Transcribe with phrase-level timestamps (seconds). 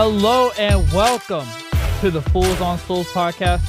[0.00, 1.44] Hello and welcome
[2.00, 3.64] to the Fools on Stools podcast.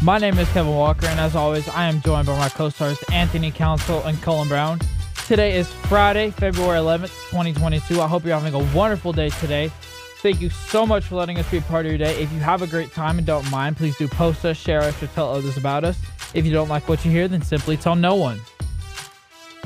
[0.00, 3.50] My name is Kevin Walker, and as always, I am joined by my co-stars Anthony
[3.50, 4.78] Council and Cullen Brown.
[5.26, 8.00] Today is Friday, February 11th, 2022.
[8.00, 9.72] I hope you're having a wonderful day today.
[10.18, 12.14] Thank you so much for letting us be a part of your day.
[12.22, 15.02] If you have a great time and don't mind, please do post us, share us,
[15.02, 15.98] or tell others about us.
[16.32, 18.40] If you don't like what you hear, then simply tell no one.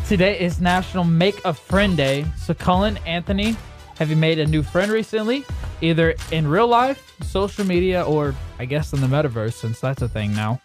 [0.09, 2.25] Today is National Make a Friend Day.
[2.39, 3.55] So, Cullen, Anthony,
[3.99, 5.45] have you made a new friend recently?
[5.81, 10.09] Either in real life, social media, or I guess in the metaverse, since that's a
[10.09, 10.61] thing now.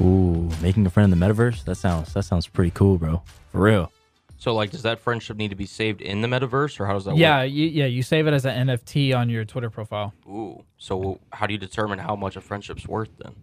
[0.00, 1.64] Ooh, making a friend in the metaverse?
[1.64, 3.22] That sounds that sounds pretty cool, bro.
[3.52, 3.92] For real.
[4.38, 7.06] So, like, does that friendship need to be saved in the metaverse, or how does
[7.06, 7.20] that work?
[7.20, 10.12] Yeah, yeah, you save it as an NFT on your Twitter profile.
[10.28, 10.62] Ooh.
[10.76, 13.34] So, how do you determine how much a friendship's worth then?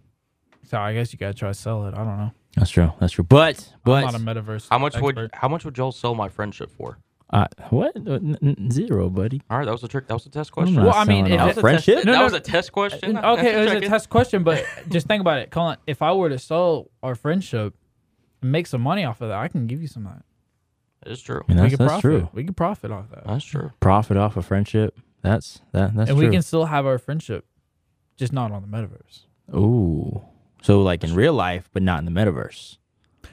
[0.64, 1.94] So I guess you gotta try to sell it.
[1.94, 2.32] I don't know.
[2.56, 2.92] That's true.
[2.98, 3.24] That's true.
[3.24, 4.68] But but I'm not a metaverse.
[4.70, 6.98] How much would how much would Joel sell my friendship for?
[7.34, 7.96] Uh, what?
[7.96, 9.42] Uh, n- n- zero, buddy.
[9.50, 10.06] All right, that was a trick.
[10.06, 10.76] That was a test question.
[10.76, 11.96] Well, I mean, selling if out it's a friendship.
[11.96, 13.18] That No, no, was a test question.
[13.18, 13.88] Okay, it was a Checking.
[13.90, 15.76] test question, but just think about it, Cullen.
[15.86, 17.74] If I were to sell our friendship
[18.40, 20.24] and make some money off of that, I can give you some of that.
[21.02, 21.42] That is true.
[21.48, 22.02] I mean, we that's, could that's profit.
[22.02, 22.28] true.
[22.32, 23.72] We could profit off that, That's true.
[23.80, 24.96] Profit off of friendship.
[25.22, 25.92] That's that.
[25.92, 26.00] That's true.
[26.00, 26.28] and true.
[26.28, 27.44] we can still have our friendship,
[28.16, 29.22] just not on the metaverse.
[29.54, 30.22] Ooh.
[30.62, 32.78] So like in real life, but not in the metaverse.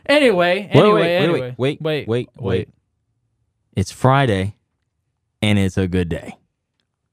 [0.07, 1.55] Anyway, Wait, anyway, wait, wait, anyway.
[1.57, 2.69] wait, wait, wait, wait, wait.
[3.75, 4.55] It's Friday,
[5.41, 6.37] and it's a good day.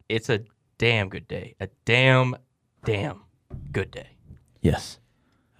[0.08, 0.40] It's a
[0.78, 1.54] damn good day.
[1.60, 2.36] A damn,
[2.84, 3.22] damn
[3.72, 4.08] good day.
[4.60, 4.98] Yes.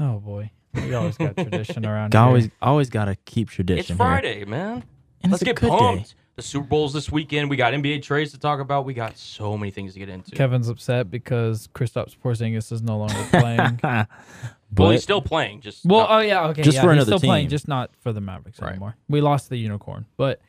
[0.00, 2.20] Oh boy, we always got tradition around here.
[2.22, 3.78] Always always gotta keep tradition.
[3.80, 3.96] It's here.
[3.96, 4.84] Friday, man.
[5.22, 6.08] And Let's it's a get good pumped.
[6.10, 6.14] day.
[6.36, 7.50] The Super Bowl's this weekend.
[7.50, 8.84] We got NBA trades to talk about.
[8.84, 10.30] We got so many things to get into.
[10.30, 13.80] Kevin's upset because Kristaps Porzingis is no longer playing.
[13.82, 14.06] well,
[14.70, 15.62] But he's still playing.
[15.62, 17.50] Just well, not- oh yeah, okay, Just yeah, for he's another still playing, team.
[17.50, 18.70] just not for the Mavericks Right.
[18.70, 18.94] anymore.
[19.08, 20.40] We lost the unicorn, but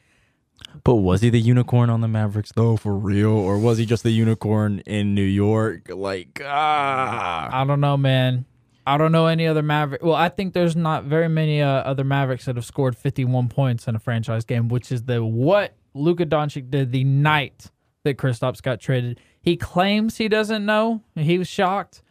[0.83, 4.03] But was he the unicorn on the Mavericks though, for real, or was he just
[4.03, 5.89] the unicorn in New York?
[5.89, 8.45] Like, ah, I don't know, man.
[8.87, 10.01] I don't know any other Maverick.
[10.03, 13.87] Well, I think there's not very many uh, other Mavericks that have scored 51 points
[13.87, 17.69] in a franchise game, which is the what Luka Doncic did the night
[18.03, 19.19] that Kristaps got traded.
[19.41, 21.03] He claims he doesn't know.
[21.15, 22.01] He was shocked.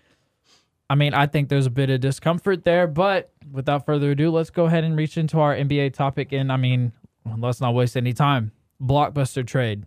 [0.90, 4.50] I mean, I think there's a bit of discomfort there, but without further ado, let's
[4.50, 6.32] go ahead and reach into our NBA topic.
[6.32, 6.92] And I mean,
[7.38, 8.52] let's not waste any time.
[8.80, 9.84] Blockbuster trade.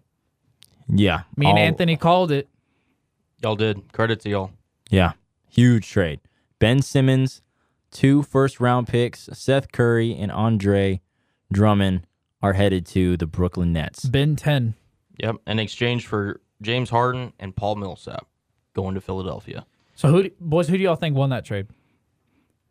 [0.87, 1.21] yeah.
[1.35, 2.49] Me and all- Anthony called it.
[3.41, 3.91] y'all did.
[3.93, 4.51] Credit to y'all.
[4.89, 5.13] Yeah,
[5.49, 6.19] huge trade.
[6.59, 7.41] Ben Simmons,
[7.91, 11.01] two first round picks, Seth Curry and Andre
[11.51, 12.05] Drummond
[12.41, 14.05] are headed to the Brooklyn Nets.
[14.05, 14.73] Ben 10.
[15.19, 15.35] Yep.
[15.47, 18.25] In exchange for James Harden and Paul Millsap
[18.73, 19.65] going to Philadelphia.
[19.95, 21.67] So, who, do- boys, who do y'all think won that trade?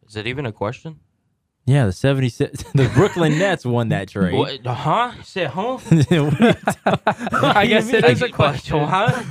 [0.08, 0.98] Is it even a question?
[1.66, 4.34] Yeah, the 76 the Brooklyn Nets won that trade.
[4.34, 4.60] What?
[4.66, 5.12] Huh?
[5.16, 5.78] You said, huh?
[7.54, 8.80] I guess it is a question.
[8.80, 9.22] Huh?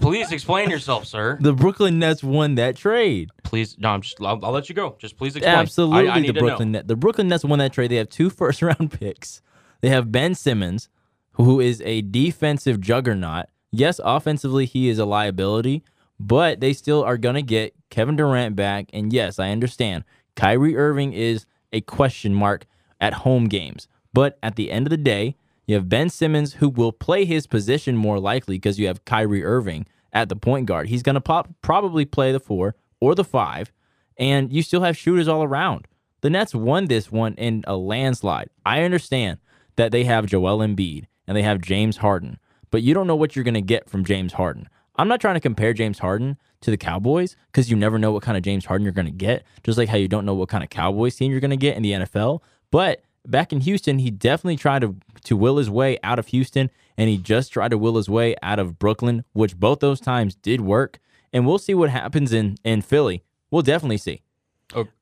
[0.00, 1.38] please explain yourself, sir.
[1.40, 3.30] the Brooklyn Nets won that trade.
[3.44, 4.16] Please, no, I'm just.
[4.20, 4.96] I'll, I'll let you go.
[4.98, 5.54] Just please explain.
[5.54, 6.72] Absolutely, I, I need the Brooklyn.
[6.72, 6.86] Nets.
[6.88, 7.90] The Brooklyn Nets won that trade.
[7.90, 9.42] They have two first round picks.
[9.80, 10.88] They have Ben Simmons,
[11.32, 13.46] who is a defensive juggernaut.
[13.70, 15.84] Yes, offensively he is a liability,
[16.18, 18.86] but they still are gonna get Kevin Durant back.
[18.92, 20.04] And yes, I understand
[20.34, 22.66] Kyrie Irving is a question mark
[23.00, 23.88] at home games.
[24.12, 27.46] But at the end of the day, you have Ben Simmons who will play his
[27.46, 30.88] position more likely because you have Kyrie Irving at the point guard.
[30.88, 33.72] He's going to pop, probably play the four or the five,
[34.16, 35.86] and you still have shooters all around.
[36.22, 38.48] The Nets won this one in a landslide.
[38.64, 39.38] I understand
[39.76, 42.38] that they have Joel Embiid and they have James Harden,
[42.70, 44.68] but you don't know what you're going to get from James Harden.
[44.98, 48.22] I'm not trying to compare James Harden to the Cowboys because you never know what
[48.22, 50.48] kind of James Harden you're going to get, just like how you don't know what
[50.48, 52.40] kind of Cowboys team you're going to get in the NFL.
[52.70, 56.70] But back in Houston, he definitely tried to to will his way out of Houston,
[56.96, 60.34] and he just tried to will his way out of Brooklyn, which both those times
[60.34, 60.98] did work.
[61.32, 63.22] And we'll see what happens in in Philly.
[63.50, 64.22] We'll definitely see.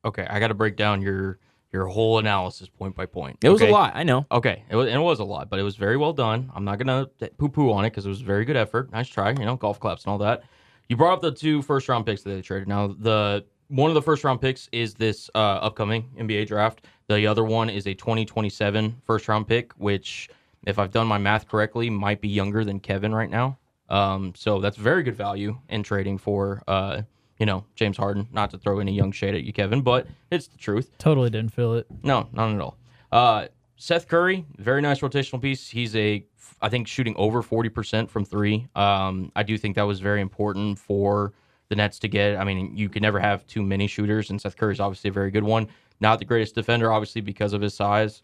[0.03, 1.39] Okay, I got to break down your
[1.75, 3.37] your whole analysis point by point.
[3.43, 3.69] It was okay?
[3.69, 4.25] a lot, I know.
[4.31, 6.49] Okay, it was, and it was a lot, but it was very well done.
[6.55, 7.07] I'm not gonna
[7.37, 8.93] poo poo on it because it was a very good effort.
[8.93, 10.43] Nice try, you know, golf claps and all that.
[10.87, 12.69] You brought up the two first round picks that they traded.
[12.69, 16.85] Now, the one of the first round picks is this uh, upcoming NBA draft.
[17.07, 20.29] The other one is a 2027 first round pick, which,
[20.65, 23.57] if I've done my math correctly, might be younger than Kevin right now.
[23.89, 27.01] Um, so that's very good value in trading for, uh,
[27.39, 28.27] you know, James Harden.
[28.31, 30.91] Not to throw any young shade at you, Kevin, but it's the truth.
[30.97, 31.87] Totally didn't feel it.
[32.03, 32.77] No, not at all.
[33.11, 33.47] Uh,
[33.77, 35.69] Seth Curry, very nice rotational piece.
[35.69, 36.25] He's a,
[36.61, 38.67] I think, shooting over 40% from three.
[38.75, 41.33] Um, I do think that was very important for
[41.69, 42.37] the Nets to get.
[42.37, 45.31] I mean, you can never have too many shooters, and Seth Curry's obviously a very
[45.31, 45.67] good one.
[45.99, 48.21] Not the greatest defender, obviously, because of his size.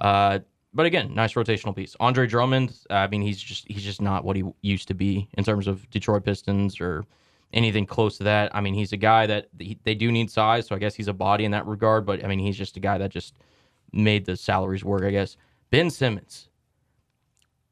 [0.00, 0.40] Uh,
[0.72, 1.96] but again, nice rotational piece.
[2.00, 5.44] Andre Drummond, I mean, he's just he's just not what he used to be in
[5.44, 7.04] terms of Detroit Pistons or
[7.54, 8.54] anything close to that.
[8.54, 11.08] I mean, he's a guy that he, they do need size, so I guess he's
[11.08, 12.04] a body in that regard.
[12.04, 13.34] But I mean, he's just a guy that just
[13.92, 15.04] made the salaries work.
[15.04, 15.36] I guess
[15.70, 16.50] Ben Simmons.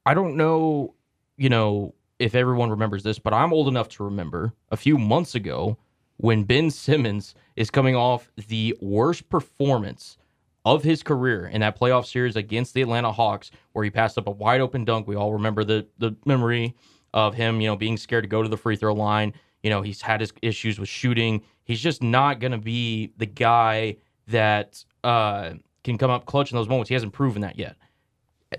[0.06, 0.94] I don't know,
[1.36, 5.34] you know, if everyone remembers this, but I'm old enough to remember a few months
[5.34, 5.76] ago
[6.16, 10.18] when Ben Simmons is coming off the worst performance
[10.64, 14.28] of his career in that playoff series against the Atlanta Hawks, where he passed up
[14.28, 15.06] a wide open dunk.
[15.08, 16.76] We all remember the the memory
[17.14, 19.34] of him, you know, being scared to go to the free throw line.
[19.62, 21.42] You know, he's had his issues with shooting.
[21.64, 23.96] He's just not going to be the guy
[24.28, 25.52] that uh,
[25.84, 26.88] can come up clutch in those moments.
[26.88, 27.76] He hasn't proven that yet.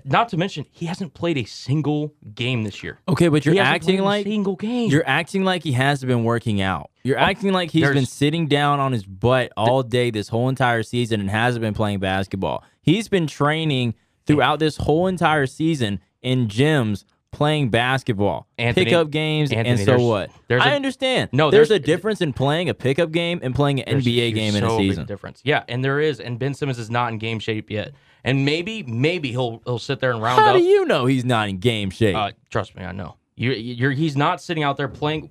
[0.04, 2.98] Not to mention, he hasn't played a single game this year.
[3.08, 4.90] Okay, but you're acting a like single game.
[4.90, 6.90] You're acting like he hasn't been working out.
[7.04, 10.82] You're acting like he's been sitting down on his butt all day this whole entire
[10.82, 12.64] season and hasn't been playing basketball.
[12.82, 13.94] He's been training
[14.26, 20.00] throughout this whole entire season in gyms playing basketball, Anthony- pickup games, Anthony, and so
[20.00, 20.30] what?
[20.48, 21.30] there's I a- understand.
[21.32, 24.34] No, there's, there's- a difference in playing a pickup game and playing an NBA huge-
[24.34, 25.06] game in a so big season.
[25.06, 25.40] difference.
[25.44, 27.92] Yeah, and there is, and Ben Simmons is not in game shape yet.
[28.24, 30.56] And maybe, maybe he'll he'll sit there and round How up.
[30.56, 32.16] do you know he's not in game shape?
[32.16, 33.16] Uh, trust me, I know.
[33.36, 35.28] You, you're he's not sitting out there playing.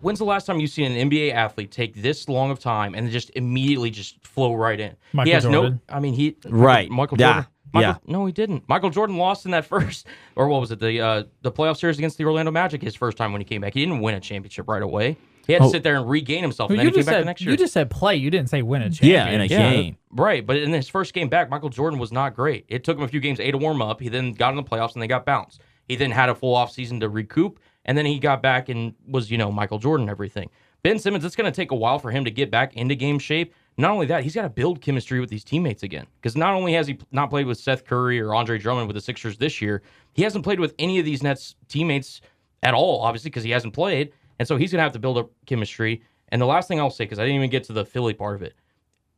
[0.00, 3.10] When's the last time you've seen an NBA athlete take this long of time and
[3.10, 4.94] just immediately just flow right in?
[5.14, 5.80] Michael he has Jordan.
[5.88, 5.96] no.
[5.96, 6.90] I mean, he Right.
[6.90, 7.32] Michael Yeah.
[7.32, 7.50] Jordan.
[7.72, 8.12] Michael, Yeah.
[8.12, 8.68] No, he didn't.
[8.68, 10.80] Michael Jordan lost in that first, or what was it?
[10.80, 12.82] The uh, the playoff series against the Orlando Magic.
[12.82, 15.16] His first time when he came back, he didn't win a championship right away.
[15.46, 15.70] He had to Oh.
[15.72, 17.26] sit there and regain himself, Well, and then you he came just back the said
[17.26, 17.50] next year.
[17.50, 18.14] you just said play.
[18.14, 19.34] You didn't say win a yeah, championship.
[19.34, 19.96] in a Yeah, game.
[20.12, 22.64] Right, but in his first game back, Michael Jordan was not great.
[22.68, 24.00] It took him a few games A to warm up.
[24.00, 25.60] He then got in the playoffs and they got bounced.
[25.88, 29.32] He then had a full offseason to recoup, and then he got back and was,
[29.32, 30.48] you know, Michael Jordan and everything.
[30.84, 33.18] Ben Simmons, it's going to take a while for him to get back into game
[33.18, 33.52] shape.
[33.78, 36.06] Not only that, he's got to build chemistry with these teammates again.
[36.20, 39.00] Because not only has he not played with Seth Curry or Andre Drummond with the
[39.00, 39.82] Sixers this year,
[40.12, 42.20] he hasn't played with any of these Nets teammates
[42.62, 44.12] at all, obviously, because he hasn't played.
[44.38, 46.02] And so he's going to have to build up chemistry.
[46.28, 48.36] And the last thing I'll say, because I didn't even get to the Philly part
[48.36, 48.54] of it,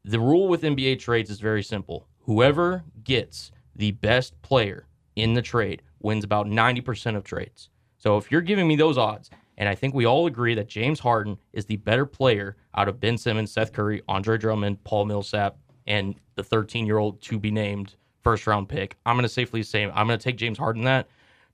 [0.05, 2.07] the rule with NBA trades is very simple.
[2.21, 4.87] Whoever gets the best player
[5.17, 7.71] in the trade wins about 90% of trades.
[7.97, 11.01] So if you're giving me those odds, and I think we all agree that James
[11.01, 15.57] Harden is the better player out of Ben Simmons, Seth Curry, Andre Drummond, Paul Millsap,
[15.87, 19.63] and the 13 year old to be named first round pick, I'm going to safely
[19.63, 21.09] say I'm going to take James Harden that.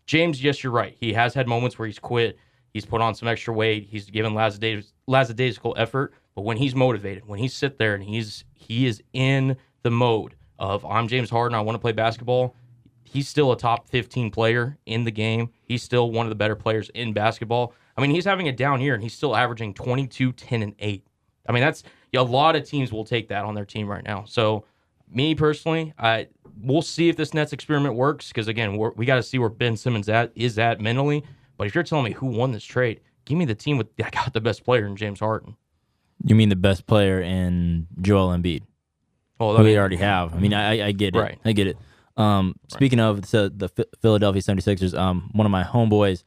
[0.06, 0.96] James, yes, you're right.
[0.98, 2.38] He has had moments where he's quit.
[2.72, 3.88] He's put on some extra weight.
[3.90, 6.14] He's given lackadaisical effort.
[6.34, 10.36] But when he's motivated, when he's sit there and he's he is in the mode
[10.58, 12.54] of I'm James Harden, I want to play basketball.
[13.02, 15.50] He's still a top 15 player in the game.
[15.62, 17.74] He's still one of the better players in basketball.
[18.00, 21.06] I mean, he's having a down year and he's still averaging 22, 10, and 8.
[21.48, 21.82] I mean, that's
[22.14, 24.24] a lot of teams will take that on their team right now.
[24.26, 24.64] So,
[25.12, 26.28] me personally, I
[26.62, 29.48] we'll see if this Nets experiment works because again, we're, we got to see where
[29.48, 31.24] Ben Simmons at is at mentally.
[31.56, 34.12] But if you're telling me who won this trade, give me the team with that
[34.12, 35.56] got the best player in James Harden.
[36.24, 38.62] You mean the best player in Joel Embiid?
[39.38, 40.34] Well, they already have.
[40.34, 41.18] I mean, I, I- I get it.
[41.18, 41.38] Right.
[41.44, 41.76] I get it.
[42.16, 43.68] Um, speaking of so the
[44.02, 46.24] Philadelphia 76ers, um, one of my homeboys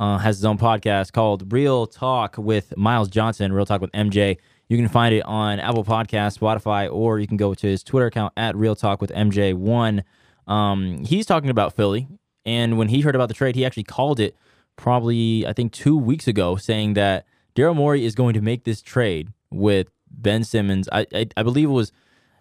[0.00, 4.38] uh, has his own podcast called Real Talk with Miles Johnson, Real Talk with MJ.
[4.68, 8.06] You can find it on Apple Podcasts, Spotify, or you can go to his Twitter
[8.06, 10.02] account at Real Talk with MJ1.
[10.46, 12.08] Um, he's talking about Philly,
[12.46, 14.34] and when he heard about the trade, he actually called it
[14.76, 18.80] probably, I think, two weeks ago, saying that Daryl Morey is going to make this
[18.80, 20.88] trade with Ben Simmons.
[20.90, 21.92] I, I, I believe it was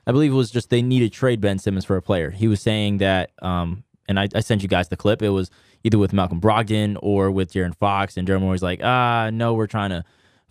[0.07, 2.31] I believe it was just they needed trade Ben Simmons for a player.
[2.31, 5.21] He was saying that, um, and I, I sent you guys the clip.
[5.21, 5.51] It was
[5.83, 9.67] either with Malcolm Brogdon or with De'Aaron Fox, and Daryl Morey's like, ah, no, we're
[9.67, 10.03] trying to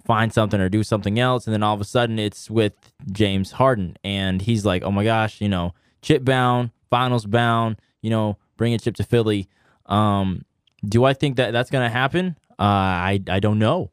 [0.04, 2.72] find something or do something else, and then all of a sudden it's with
[3.12, 8.10] James Harden, and he's like, oh my gosh, you know, chip bound, finals bound, you
[8.10, 9.48] know, bring a chip to Philly.
[9.86, 10.44] Um,
[10.84, 12.38] do I think that that's gonna happen?
[12.58, 13.90] Uh, I I don't know.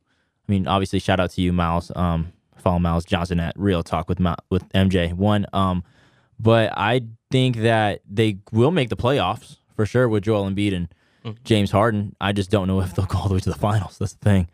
[0.47, 1.91] I mean, obviously, shout out to you, Miles.
[1.95, 5.45] Um, follow Miles Johnson at Real Talk with with MJ one.
[5.53, 5.83] Um,
[6.39, 7.01] but I
[7.31, 10.93] think that they will make the playoffs for sure with Joel Embiid and
[11.25, 11.43] Mm-hmm.
[11.43, 12.15] James Harden.
[12.21, 13.97] I just don't know if they'll go all the way to the finals.
[13.97, 14.47] That's the thing.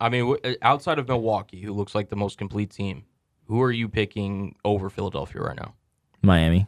[0.00, 3.04] I mean, outside of Milwaukee, who looks like the most complete team,
[3.46, 5.74] who are you picking over Philadelphia right now?
[6.22, 6.66] Miami.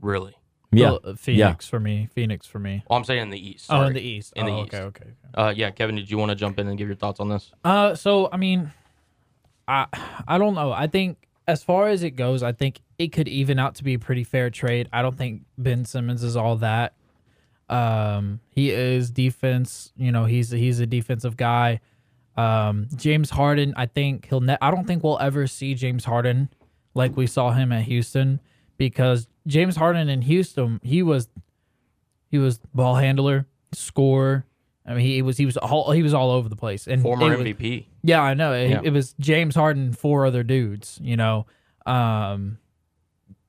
[0.00, 0.34] Really?
[0.72, 0.88] Yeah.
[0.88, 2.08] Phil- uh, Phoenix for me.
[2.14, 2.82] Phoenix for me.
[2.88, 3.66] Well, I'm saying in the East.
[3.70, 4.32] Oh, in the East.
[4.36, 4.74] In the oh, East.
[4.74, 5.04] okay, okay.
[5.04, 5.42] okay.
[5.42, 7.52] Uh, yeah, Kevin, did you want to jump in and give your thoughts on this?
[7.64, 8.72] Uh, so I mean,
[9.68, 9.86] I
[10.26, 10.72] I don't know.
[10.72, 13.94] I think as far as it goes, I think it could even out to be
[13.94, 14.88] a pretty fair trade.
[14.92, 16.94] I don't think Ben Simmons is all that.
[17.68, 19.92] Um, he is defense.
[19.96, 21.80] You know, he's he's a defensive guy.
[22.36, 24.40] Um, James Harden, I think he'll.
[24.40, 26.48] Ne- I don't think we'll ever see James Harden
[26.94, 28.40] like we saw him at Houston
[28.76, 31.28] because James Harden in Houston, he was
[32.30, 34.44] He was ball handler, scorer.
[34.86, 36.86] I mean, he was he was all he was all over the place.
[36.86, 37.86] And Former was- MVP.
[38.04, 38.52] yeah, I know.
[38.52, 38.80] It, Yeah.
[38.84, 41.46] it was James Harden, four other dudes, you know.
[41.86, 42.58] Um,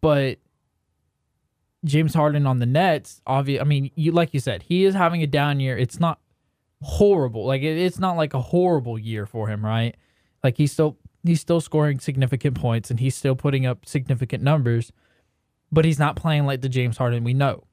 [0.01, 0.39] but
[1.87, 3.61] James Harden on the Nets, obvious.
[3.61, 5.77] I mean, you like you said, he is having a down year.
[5.77, 6.19] It's not
[6.81, 7.45] horrible.
[7.45, 9.95] Like it, it's not like a horrible year for him, right?
[10.43, 14.91] Like he's still he's still scoring significant points and he's still putting up significant numbers,
[15.71, 17.63] but he's not playing like the James Harden we know.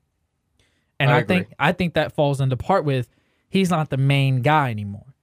[0.98, 1.52] And I I, think.
[1.58, 3.08] I think that falls into part with
[3.48, 5.14] he's not the main guy anymore.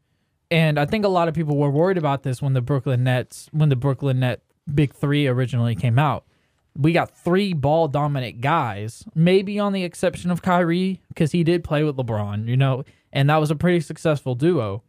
[0.49, 3.47] And I think a lot of people were worried about this when the Brooklyn Nets,
[3.51, 4.41] when the Brooklyn Net
[4.73, 6.25] Big Three originally came out.
[6.77, 11.63] We got three ball dominant guys, maybe on the exception of Kyrie, because he did
[11.63, 14.81] play with LeBron, you know, and that was a pretty successful duo.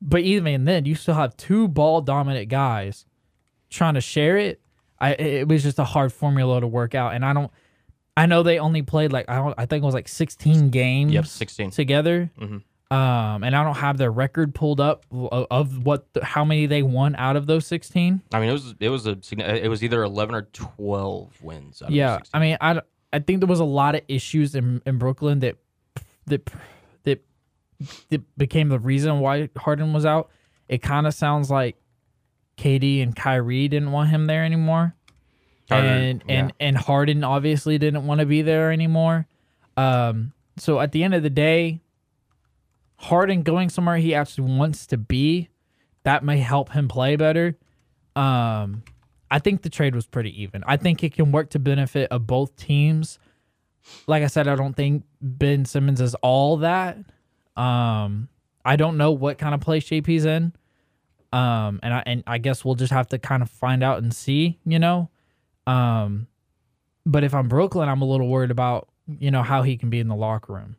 [0.00, 3.06] But even then, you still have two ball dominant guys
[3.70, 4.60] trying to share it.
[5.00, 7.50] I it was just a hard formula to work out, and I don't.
[8.16, 9.54] I know they only played like I don't.
[9.58, 11.70] I think it was like sixteen games Yep, 16.
[11.70, 12.30] together.
[12.40, 12.62] Mhm.
[12.94, 17.16] Um, and I don't have their record pulled up of, what how many they won
[17.16, 18.22] out of those sixteen.
[18.32, 19.18] I mean, it was it was a
[19.64, 21.82] it was either 11 or 12 wins.
[21.82, 22.30] Out of Yeah, 16.
[22.34, 22.80] I mean, I,
[23.12, 25.56] I think there was a lot of issues in, in Brooklyn that
[26.26, 26.48] that
[27.02, 27.24] that
[28.10, 30.30] that became the reason why Harden was out.
[30.68, 31.76] It kind of sounds like
[32.56, 34.94] KD and Kyrie didn't want him there anymore,
[35.68, 36.34] Kyrie, and yeah.
[36.34, 39.26] and and Harden obviously didn't want to be there anymore.
[39.76, 41.80] Um, so at the end of the day,
[42.96, 45.48] Harden going somewhere he actually wants to be,
[46.04, 47.56] that may help him play better.
[48.16, 48.82] Um,
[49.30, 50.62] I think the trade was pretty even.
[50.66, 53.18] I think it can work to benefit of both teams.
[54.06, 56.98] Like I said, I don't think Ben Simmons is all that.
[57.56, 58.28] Um,
[58.64, 60.52] I don't know what kind of shape he's in.
[61.32, 64.14] Um, and I and I guess we'll just have to kind of find out and
[64.14, 65.10] see, you know.
[65.66, 66.28] Um,
[67.04, 69.98] but if I'm Brooklyn, I'm a little worried about you know how he can be
[69.98, 70.76] in the locker room.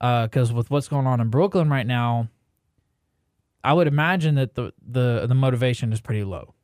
[0.00, 2.28] Uh, because with what's going on in Brooklyn right now,
[3.64, 6.54] I would imagine that the the the motivation is pretty low.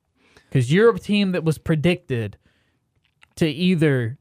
[0.48, 2.36] Because you're a team that was predicted
[3.36, 4.18] to either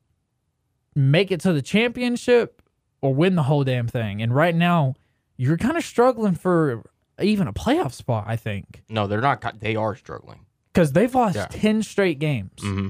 [0.95, 2.61] make it to the championship
[3.01, 4.21] or win the whole damn thing.
[4.21, 4.93] And right now,
[5.35, 6.83] you're kind of struggling for
[7.21, 8.83] even a playoff spot, I think.
[8.89, 9.59] no, they're not.
[9.59, 10.45] They are struggling.
[10.73, 11.47] Because they've lost Yeah.
[11.49, 12.53] 10 straight games.
[12.61, 12.89] hmm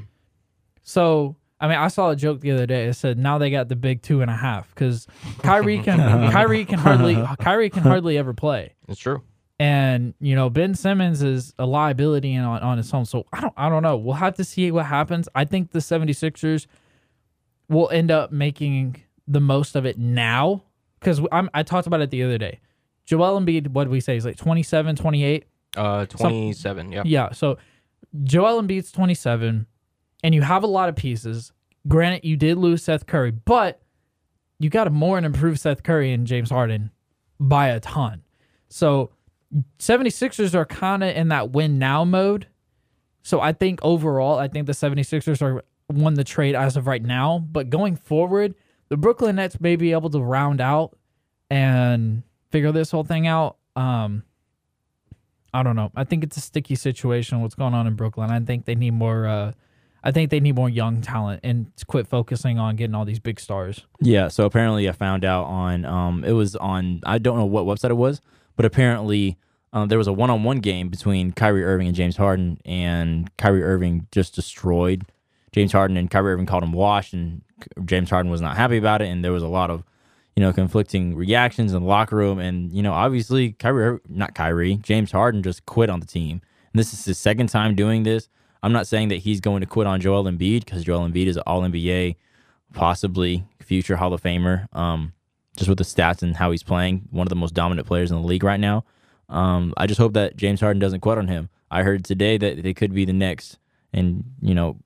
[0.84, 2.88] So, I mean, I saw a joke the other day.
[2.88, 5.08] It said now they got the big two and a half because
[5.44, 6.00] Kyrie can
[6.32, 8.74] Kyrie can hardly Kyrie can hardly ever play.
[8.88, 9.22] It's true.
[9.60, 13.06] and you know Ben Simmons is a liability in, on, on his own.
[13.06, 13.96] So I don't I don't know.
[13.96, 15.30] We'll have to see what happens.
[15.36, 16.66] I think the 76ers
[17.70, 20.64] will end up making the most of it now
[21.00, 22.60] cuz I talked about it the other day.
[23.06, 24.16] Joel Embiid what did we say?
[24.16, 25.46] He's like 27, 28.
[25.78, 26.92] Uh, 27.
[26.92, 27.04] yeah.
[27.06, 27.58] Yeah, so
[28.24, 29.68] Joel Embiid's 27
[30.24, 31.52] and you have a lot of pieces.
[31.88, 33.82] Granted you did lose Seth Curry, but
[34.60, 36.92] you got a more and improved Seth Curry and James Harden
[37.40, 38.22] by a ton.
[38.70, 39.12] So
[39.80, 42.48] 76ers are kind of in that win now mode.
[43.24, 47.04] So I think overall, I think the 76ers are won the trade as of right
[47.04, 47.40] now.
[47.40, 48.56] But going forward,
[48.90, 50.98] the Brooklyn Nets may be able to round out
[51.50, 53.58] and figure this whole thing out.
[53.76, 54.24] Um,
[55.54, 55.92] I don't know.
[55.96, 57.42] I think it's a sticky situation.
[57.42, 58.32] What's going on in Brooklyn?
[58.32, 59.28] I think they need more.
[59.28, 59.52] Uh,
[60.04, 63.40] I think they need more young talent and quit focusing on getting all these big
[63.40, 63.86] stars.
[64.00, 67.66] Yeah, so apparently I found out on um it was on I don't know what
[67.66, 68.22] website it was,
[68.56, 69.38] but apparently
[69.74, 74.08] um, there was a one-on-one game between Kyrie Irving and James Harden, and Kyrie Irving
[74.12, 75.06] just destroyed
[75.54, 77.42] James Harden, and Kyrie Irving called him washed, and
[77.86, 79.84] James Harden was not happy about it, and there was a lot of
[80.36, 84.76] you know conflicting reactions in the locker room, and you know obviously Kyrie, not Kyrie,
[84.78, 86.42] James Harden just quit on the team,
[86.74, 88.28] and this is his second time doing this.
[88.64, 91.38] I'm not saying that he's going to quit on Joel Embiid because Joel Embiid is
[91.38, 92.16] an All NBA
[92.74, 94.68] possibly future Hall of Famer.
[94.76, 95.14] Um,
[95.58, 98.22] just with the stats and how he's playing, one of the most dominant players in
[98.22, 98.86] the league right now.
[99.30, 101.50] Um, I just hope that James Harden doesn't quit on him.
[101.70, 103.58] I heard today that they could be the next,
[103.94, 104.78] and you know,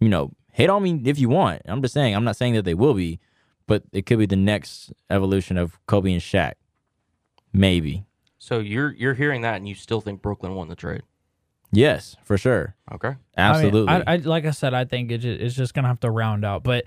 [0.00, 1.62] you know, hate on me if you want.
[1.66, 2.14] I'm just saying.
[2.14, 3.20] I'm not saying that they will be,
[3.66, 6.54] but it could be the next evolution of Kobe and Shaq.
[7.52, 8.04] Maybe.
[8.38, 11.02] So you're you're hearing that, and you still think Brooklyn won the trade?
[11.72, 12.74] Yes, for sure.
[12.92, 13.14] Okay.
[13.36, 13.88] Absolutely.
[13.92, 16.00] I, mean, I, I like I said, I think it ju- it's just gonna have
[16.00, 16.62] to round out.
[16.62, 16.84] But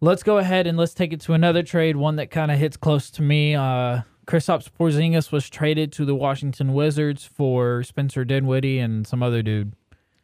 [0.00, 2.76] let's go ahead and let's take it to another trade, one that kind of hits
[2.76, 3.54] close to me.
[3.54, 9.42] Uh, Kristaps Porzingis was traded to the Washington Wizards for Spencer Dinwiddie and some other
[9.42, 9.74] dude.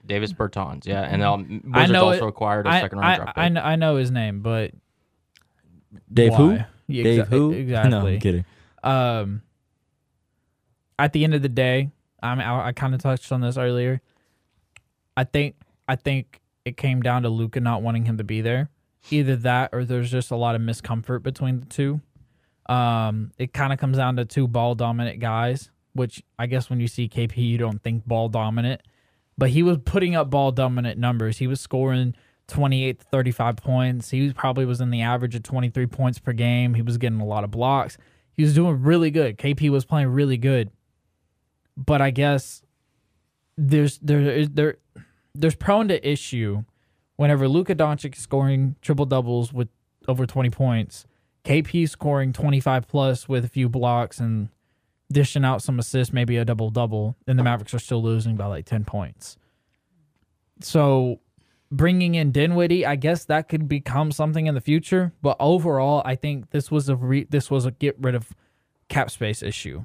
[0.06, 3.12] Davis Bertans, yeah, and um, I Wizards know also it- acquired a I, second round
[3.12, 3.54] I, draft I, pick.
[3.54, 4.72] kn- I know his name, but
[6.12, 6.48] Dave who?
[6.52, 6.66] why?
[6.88, 7.52] Yeah, Dave exa- who?
[7.52, 7.90] Exactly.
[8.00, 8.44] No, I'm kidding.
[8.82, 9.42] um
[10.98, 11.90] at the end of the day
[12.22, 14.00] i mean i, I kind of touched on this earlier
[15.16, 15.56] i think
[15.88, 18.70] i think it came down to luka not wanting him to be there
[19.10, 22.00] either that or there's just a lot of discomfort between the two.
[22.68, 26.80] Um, it kind of comes down to two ball dominant guys, which I guess when
[26.80, 28.82] you see KP, you don't think ball dominant,
[29.38, 31.38] but he was putting up ball dominant numbers.
[31.38, 32.14] He was scoring
[32.48, 34.10] 28 to 35 points.
[34.10, 36.74] He was probably was in the average of 23 points per game.
[36.74, 37.96] He was getting a lot of blocks.
[38.36, 39.36] He was doing really good.
[39.38, 40.70] KP was playing really good.
[41.84, 42.62] But I guess
[43.56, 44.76] there's there there
[45.34, 46.64] there's prone to issue
[47.16, 49.68] whenever Luka Doncic is scoring triple doubles with
[50.08, 51.06] over 20 points,
[51.44, 54.48] KP scoring 25 plus with a few blocks and
[55.12, 58.46] dishing out some assists, maybe a double double, and the Mavericks are still losing by
[58.46, 59.36] like 10 points.
[60.60, 61.20] So
[61.70, 65.12] bringing in Dinwiddie, I guess that could become something in the future.
[65.22, 68.34] But overall, I think this was a re- this was a get rid of
[68.88, 69.84] cap space issue.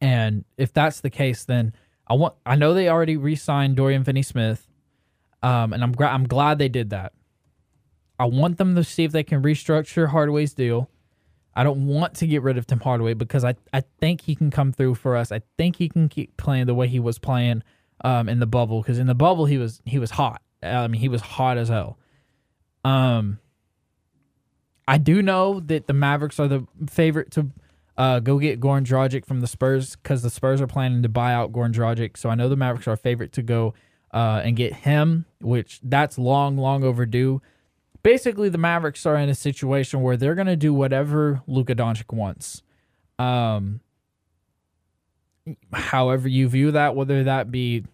[0.00, 1.72] And if that's the case, then
[2.06, 4.66] I want I know they already re-signed Dorian Finney-Smith,
[5.42, 7.12] um, and I'm gra- I'm glad they did that.
[8.18, 10.90] I want them to see if they can restructure Hardaway's deal.
[11.56, 14.50] I don't want to get rid of Tim Hardaway because I, I think he can
[14.50, 15.30] come through for us.
[15.30, 17.62] I think he can keep playing the way he was playing
[18.04, 20.42] um, in the bubble because in the bubble he was he was hot.
[20.62, 21.98] I mean he was hot as hell.
[22.84, 23.38] Um,
[24.86, 27.50] I do know that the Mavericks are the favorite to
[27.96, 31.32] uh, go get Goran Dragic from the Spurs because the Spurs are planning to buy
[31.32, 32.16] out Goran Dragic.
[32.16, 33.74] So I know the Mavericks are favorite to go
[34.12, 37.40] uh, and get him, which that's long, long overdue.
[38.02, 42.12] Basically, the Mavericks are in a situation where they're going to do whatever Luka Doncic
[42.12, 42.62] wants.
[43.18, 43.80] Um,
[45.72, 47.84] however you view that, whether that be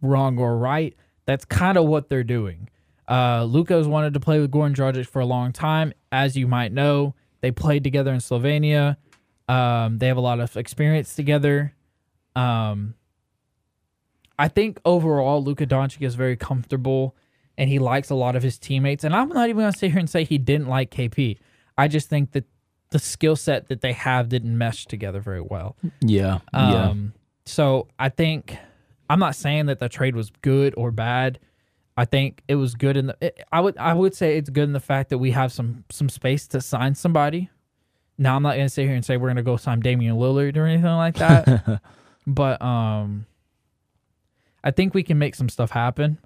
[0.00, 0.94] wrong or right,
[1.26, 2.70] that's kind of what they're doing.
[3.08, 5.92] Uh, Luka has wanted to play with Goran Dragic for a long time.
[6.12, 8.96] As you might know, they played together in Slovenia.
[9.48, 11.74] Um, they have a lot of experience together.
[12.36, 12.94] Um,
[14.38, 17.16] I think overall, Luka Doncic is very comfortable
[17.56, 19.02] and he likes a lot of his teammates.
[19.02, 21.38] And I'm not even going to sit here and say he didn't like KP.
[21.76, 22.44] I just think that
[22.90, 25.76] the skill set that they have didn't mesh together very well.
[26.00, 26.38] Yeah.
[26.54, 26.88] yeah.
[26.88, 27.14] Um,
[27.46, 28.56] so I think
[29.10, 31.38] I'm not saying that the trade was good or bad.
[31.96, 33.16] I think it was good in the.
[33.20, 35.84] It, I would I would say it's good in the fact that we have some
[35.90, 37.50] some space to sign somebody.
[38.18, 40.66] Now I'm not gonna sit here and say we're gonna go sign Damian Lillard or
[40.66, 41.80] anything like that,
[42.26, 43.26] but um,
[44.62, 46.18] I think we can make some stuff happen.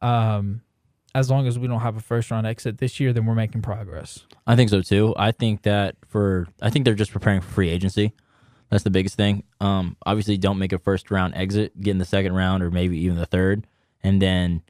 [0.00, 0.62] Um,
[1.14, 3.62] as long as we don't have a first round exit this year, then we're making
[3.62, 4.26] progress.
[4.46, 5.14] I think so too.
[5.16, 8.12] I think that for I think they're just preparing for free agency.
[8.70, 9.44] That's the biggest thing.
[9.60, 12.98] Um, obviously, don't make a first round exit, get in the second round or maybe
[12.98, 13.66] even the third,
[14.02, 14.62] and then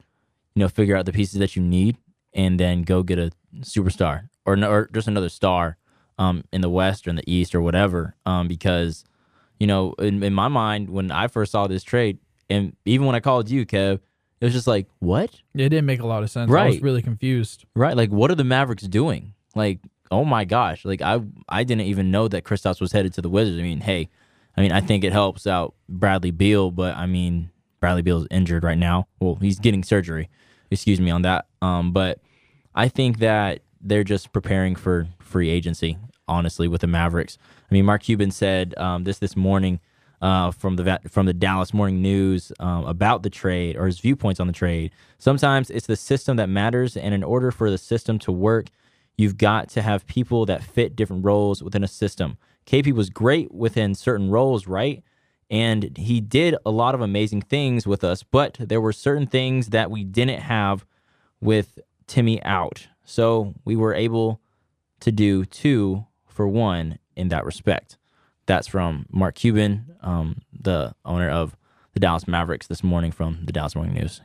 [0.53, 1.97] you know figure out the pieces that you need,
[2.33, 5.77] and then go get a superstar or or just another star
[6.17, 8.15] um, in the West or in the East or whatever.
[8.25, 9.03] Um, because
[9.59, 13.15] you know, in, in my mind, when I first saw this trade, and even when
[13.15, 13.99] I called you, Kev,
[14.41, 15.33] it was just like, what?
[15.53, 16.51] It didn't make a lot of sense.
[16.51, 16.65] Right.
[16.65, 17.65] I was really confused.
[17.73, 17.95] Right?
[17.95, 19.33] Like, what are the Mavericks doing?
[19.55, 19.79] Like,
[20.11, 20.83] oh my gosh!
[20.83, 23.57] Like, I I didn't even know that Kristaps was headed to the Wizards.
[23.57, 24.09] I mean, hey,
[24.57, 27.49] I mean, I think it helps out Bradley Beal, but I mean,
[27.79, 29.07] Bradley Beal's injured right now.
[29.19, 30.29] Well, he's getting surgery.
[30.69, 31.45] Excuse me on that.
[31.61, 32.19] Um, but
[32.73, 35.97] I think that they're just preparing for free agency.
[36.27, 37.37] Honestly, with the Mavericks.
[37.69, 39.79] I mean, Mark Cuban said um, this this morning
[40.21, 44.39] uh, from the from the Dallas Morning News um, about the trade or his viewpoints
[44.39, 44.91] on the trade.
[45.19, 48.67] Sometimes it's the system that matters, and in order for the system to work,
[49.17, 52.37] you've got to have people that fit different roles within a system.
[52.65, 55.03] KP was great within certain roles, right?
[55.49, 59.67] And he did a lot of amazing things with us, but there were certain things
[59.67, 60.85] that we didn't have
[61.39, 62.87] with Timmy out.
[63.05, 64.41] So we were able
[65.01, 67.97] to do two for one in that respect.
[68.45, 71.55] That's from Mark Cuban, um, the owner of
[71.93, 74.21] the Dallas Mavericks, this morning from the Dallas Morning News.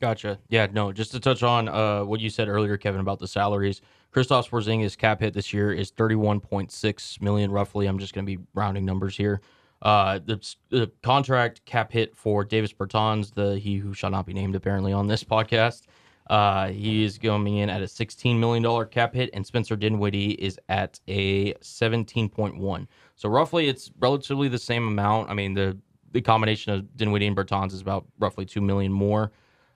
[0.00, 0.38] Gotcha.
[0.48, 3.80] Yeah, no, just to touch on uh, what you said earlier, Kevin, about the salaries.
[4.14, 7.86] Kristaps Porzingis cap hit this year is 31.6 million roughly.
[7.86, 9.40] I'm just going to be rounding numbers here.
[9.82, 14.32] Uh, the, the contract cap hit for Davis Bertans, the he who shall not be
[14.32, 15.82] named apparently on this podcast,
[16.28, 20.32] uh, he is coming in at a 16 million dollar cap hit, and Spencer Dinwiddie
[20.32, 22.86] is at a 17.1.
[23.14, 25.30] So roughly, it's relatively the same amount.
[25.30, 25.78] I mean, the
[26.12, 29.32] the combination of Dinwiddie and Bertans is about roughly two million more.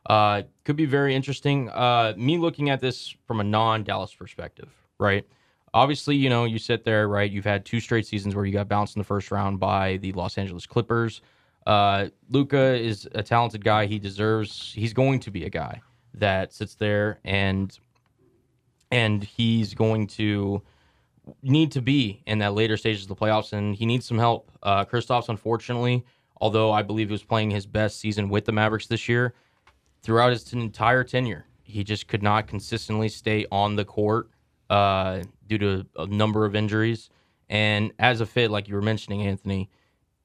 [0.06, 1.68] Uh, could be very interesting.
[1.68, 5.26] Uh, me looking at this from a non-Dallas perspective, right?
[5.74, 7.30] Obviously, you know, you sit there, right?
[7.30, 10.12] You've had two straight seasons where you got bounced in the first round by the
[10.12, 11.20] Los Angeles Clippers.
[11.66, 13.86] Uh, Luka is a talented guy.
[13.86, 14.72] He deserves.
[14.74, 15.80] He's going to be a guy
[16.14, 17.78] that sits there and
[18.90, 20.62] and he's going to
[21.42, 24.50] need to be in that later stages of the playoffs, and he needs some help.
[24.62, 26.04] Uh, Kristaps, unfortunately,
[26.40, 29.34] although I believe he was playing his best season with the Mavericks this year,
[30.02, 34.30] throughout his entire tenure, he just could not consistently stay on the court
[34.70, 37.10] uh, due to a number of injuries.
[37.48, 39.70] And as a fit, like you were mentioning, Anthony,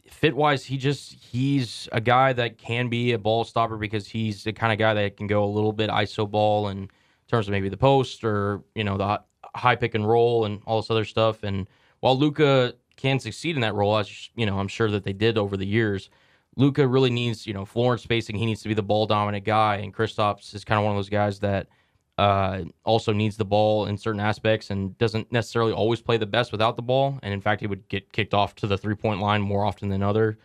[0.08, 4.44] fit wise, he just he's a guy that can be a ball stopper because he's
[4.44, 6.90] the kind of guy that can go a little bit iso ball in
[7.28, 9.22] terms of maybe the post or you know the
[9.56, 11.44] high pick and roll and all this other stuff.
[11.44, 11.68] And
[12.02, 15.38] while Luka can succeed in that role, as you know, I'm sure that they did
[15.38, 16.10] over the years.
[16.58, 18.38] Luka really needs, you know, floor spacing.
[18.38, 20.98] He needs to be the ball dominant guy, and Kristaps is kind of one of
[20.98, 21.68] those guys that
[22.18, 26.52] uh, also needs the ball in certain aspects and doesn't necessarily always play the best
[26.52, 27.20] without the ball.
[27.24, 29.90] And in fact, he would get kicked off to the three point line more often
[29.90, 30.38] than other.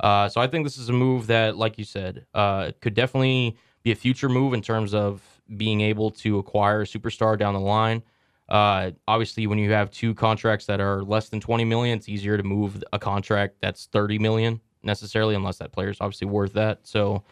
[0.00, 3.56] Uh, so I think this is a move that, like you said, uh, could definitely
[3.82, 5.22] be a future move in terms of
[5.56, 8.02] being able to acquire a superstar down the line.
[8.48, 12.36] Uh, obviously, when you have two contracts that are less than 20 million, it's easier
[12.36, 16.86] to move a contract that's 30 million necessarily, unless that player is obviously worth that.
[16.86, 17.24] So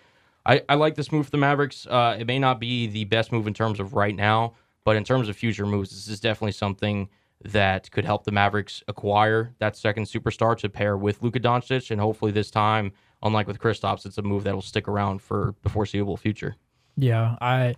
[0.47, 1.87] I, I like this move for the Mavericks.
[1.87, 4.55] Uh, it may not be the best move in terms of right now,
[4.85, 7.09] but in terms of future moves, this is definitely something
[7.45, 12.01] that could help the Mavericks acquire that second superstar to pair with Luka Doncic, and
[12.01, 15.69] hopefully this time, unlike with Kristaps, it's a move that will stick around for the
[15.69, 16.57] foreseeable future.
[16.97, 17.75] Yeah, I.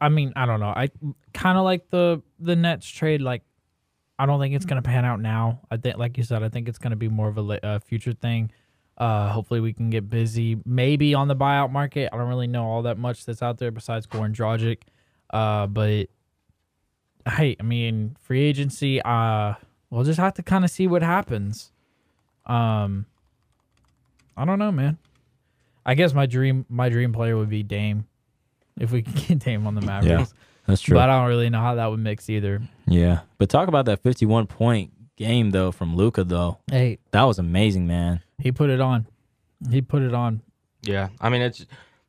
[0.00, 0.68] I mean, I don't know.
[0.68, 0.88] I
[1.34, 3.20] kind of like the the Nets trade.
[3.20, 3.42] Like,
[4.18, 5.60] I don't think it's gonna pan out now.
[5.70, 8.12] I think, like you said, I think it's gonna be more of a, a future
[8.14, 8.50] thing.
[8.96, 10.56] Uh, hopefully we can get busy.
[10.64, 12.10] Maybe on the buyout market.
[12.12, 14.78] I don't really know all that much that's out there besides Goran Dragic.
[15.30, 16.06] Uh, but
[17.28, 19.02] hey, I mean, free agency.
[19.02, 19.54] Uh,
[19.90, 21.72] we'll just have to kind of see what happens.
[22.46, 23.06] Um,
[24.36, 24.98] I don't know, man.
[25.86, 28.06] I guess my dream, my dream player would be Dame,
[28.78, 30.32] if we can get Dame on the Mavericks.
[30.32, 30.94] Yeah, That's true.
[30.94, 32.62] But I don't really know how that would mix either.
[32.86, 33.20] yeah.
[33.38, 36.58] But talk about that 51 point game, though, from Luka, though.
[36.70, 38.20] Hey, That was amazing, man.
[38.44, 39.06] He put it on.
[39.70, 40.42] He put it on.
[40.82, 41.64] Yeah, I mean it's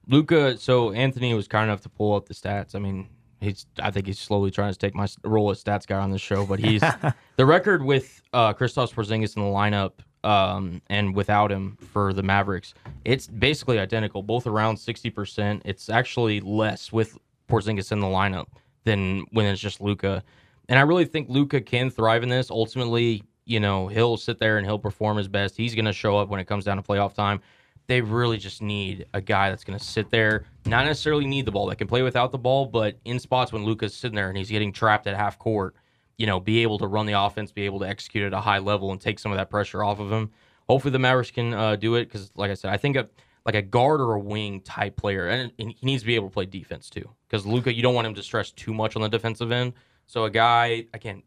[0.06, 0.58] Luka.
[0.58, 2.76] So Anthony was kind enough to pull up the stats.
[2.76, 3.08] I mean,
[3.40, 6.20] he's I think he's slowly trying to take my role as stats guy on this
[6.20, 6.82] show, but he's
[7.38, 9.94] the record with uh, Kristaps Porzingis in the lineup
[10.26, 12.74] um, and without him for the Mavericks.
[13.06, 15.62] It's basically identical, both around sixty percent.
[15.64, 17.18] It's actually less with
[17.48, 18.48] Porzingis in the lineup
[18.84, 20.22] than when it's just Luka.
[20.68, 22.52] And I really think Luka can thrive in this.
[22.52, 25.56] Ultimately, you know, he'll sit there and he'll perform his best.
[25.56, 27.42] He's going to show up when it comes down to playoff time.
[27.88, 31.52] They really just need a guy that's going to sit there, not necessarily need the
[31.52, 34.38] ball, that can play without the ball, but in spots when Luka's sitting there and
[34.38, 35.76] he's getting trapped at half court,
[36.18, 38.58] you know, be able to run the offense, be able to execute at a high
[38.58, 40.32] level and take some of that pressure off of him.
[40.68, 43.08] Hopefully the Mavericks can uh, do it because, like I said, I think a
[43.46, 46.30] like a guard or a wing type player, and, and he needs to be able
[46.30, 47.08] to play defense too.
[47.28, 49.74] Because Luka, you don't want him to stress too much on the defensive end.
[50.08, 51.24] So a guy, I can't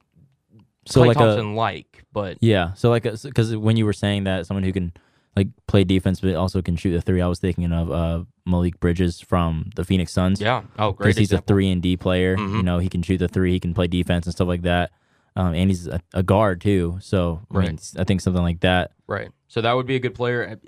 [0.89, 2.73] So, Klay like, a, Thompson like, but yeah.
[2.75, 4.93] So, like, because when you were saying that, someone who can,
[5.37, 8.79] like, play defense, but also can shoot the three, I was thinking of uh, Mikal
[8.81, 10.41] Bridges from the Phoenix Suns.
[10.41, 12.37] yeah, oh great, because he's a three and D player.
[12.37, 12.57] Mhm.
[12.57, 14.91] You know, he can shoot the three, he can play defense and stuff like that.
[15.37, 16.99] Um, and he's a, a guard too.
[17.01, 17.93] So I, mean, Right.
[17.99, 18.91] I think something like that.
[19.07, 19.31] Right.
[19.47, 20.59] So that would be a good player.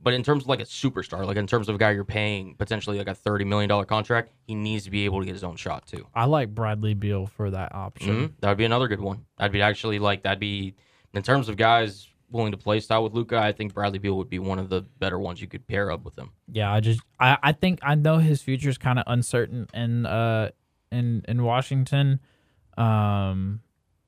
[0.00, 2.54] But in terms of like a superstar, like in terms of a guy you're paying
[2.54, 5.42] potentially like a thirty million dollar contract, he needs to be able to get his
[5.44, 6.06] own shot too.
[6.14, 8.08] I like Bradley Beal for that option.
[8.28, 8.32] Mhm.
[8.40, 9.24] That would be another good one.
[9.38, 10.74] That'd be actually like that'd be
[11.14, 13.38] in terms of guys willing to play style with Luka.
[13.38, 16.04] I think Bradley Beal would be one of the better ones you could pair up
[16.04, 16.30] with him.
[16.52, 20.06] Yeah, I just I, I think I know his future is kind of uncertain in
[20.06, 20.50] uh
[20.92, 22.20] in in Washington.
[22.76, 23.60] Um,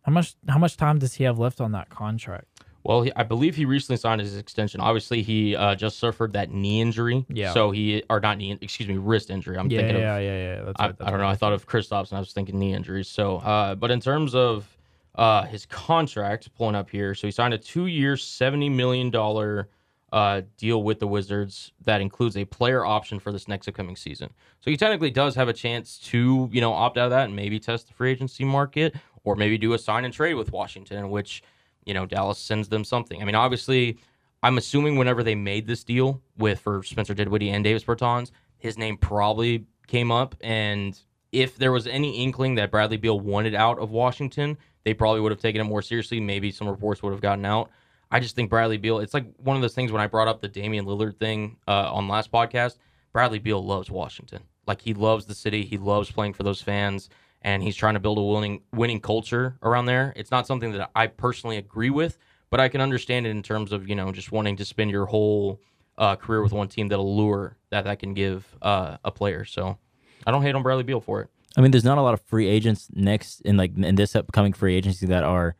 [0.03, 2.50] how much how much time does he have left on that contract?
[2.83, 4.81] Well, he, I believe he recently signed his extension.
[4.81, 7.27] Obviously, he uh, just suffered that knee injury.
[7.29, 7.53] Yeah.
[7.53, 9.59] So he or not knee, excuse me, wrist injury.
[9.59, 10.62] I'm yeah, thinking of yeah, yeah, yeah.
[10.62, 11.27] That's I, right, that's I don't right.
[11.27, 11.31] know.
[11.31, 13.09] I thought of Kristaps and I was thinking knee injuries.
[13.09, 14.66] So, uh, but in terms of
[15.14, 19.69] uh, his contract, pulling up here, so he signed a two-year, seventy million dollar
[20.12, 24.31] uh, deal with the Wizards that includes a player option for this next upcoming season.
[24.61, 27.37] So he technically does have a chance to, you know, opt out of that and
[27.37, 31.11] maybe test the free agency market, or maybe do a sign and trade with Washington,
[31.11, 31.43] which
[31.85, 33.21] you know Dallas sends them something.
[33.21, 33.99] I mean, obviously.
[34.43, 38.79] I'm assuming whenever they made this deal with for Spencer Dinwiddie and Davis Bertans, his
[38.79, 40.35] name probably came up.
[40.40, 40.99] And
[41.33, 45.33] if there was any inkling that Bradley Beal wanted out of Washington, they probably would
[45.33, 46.21] have taken it more seriously.
[46.21, 47.71] Maybe some reports would have gotten out.
[48.11, 50.40] I just think Bradley Beal, it's like one of those things when I brought up
[50.40, 52.79] the Damian Lillard thing uh, on last podcast.
[53.12, 54.43] Bradley Beal loves Washington.
[54.66, 55.64] Like he loves the city.
[55.64, 57.09] He loves playing for those fans.
[57.42, 60.12] And he's trying to build a winning winning culture around there.
[60.16, 62.18] It's not something that I personally agree with,
[62.50, 65.07] but I can understand it in terms of you know just wanting to spend your
[65.07, 65.61] whole
[65.96, 69.44] uh, career with one team that'll lure that that can give uh, a player.
[69.44, 69.79] So
[70.26, 71.29] I don't hate on Bradley Beal for it.
[71.57, 74.53] I mean, there's not a lot of free agents next in like in this upcoming
[74.53, 75.57] free agency that are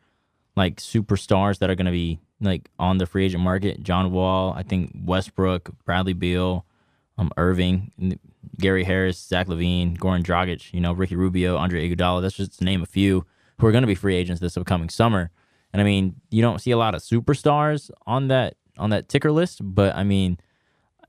[0.57, 3.83] like superstars that are going to be like on the free agent market.
[3.83, 6.65] John Wall, I think Westbrook, Bradley Beal.
[7.21, 8.19] Um, Irving,
[8.59, 12.23] Gary Harris, Zach LaVine, Goran Dragic, you know, Ricky Rubio, Andre Iguodala.
[12.23, 13.27] That's just to name a few
[13.59, 15.31] who are going to be free agents this upcoming summer.
[15.73, 19.31] And I mean, you don't see a lot of superstars on that on that ticker
[19.31, 20.39] list, but I mean,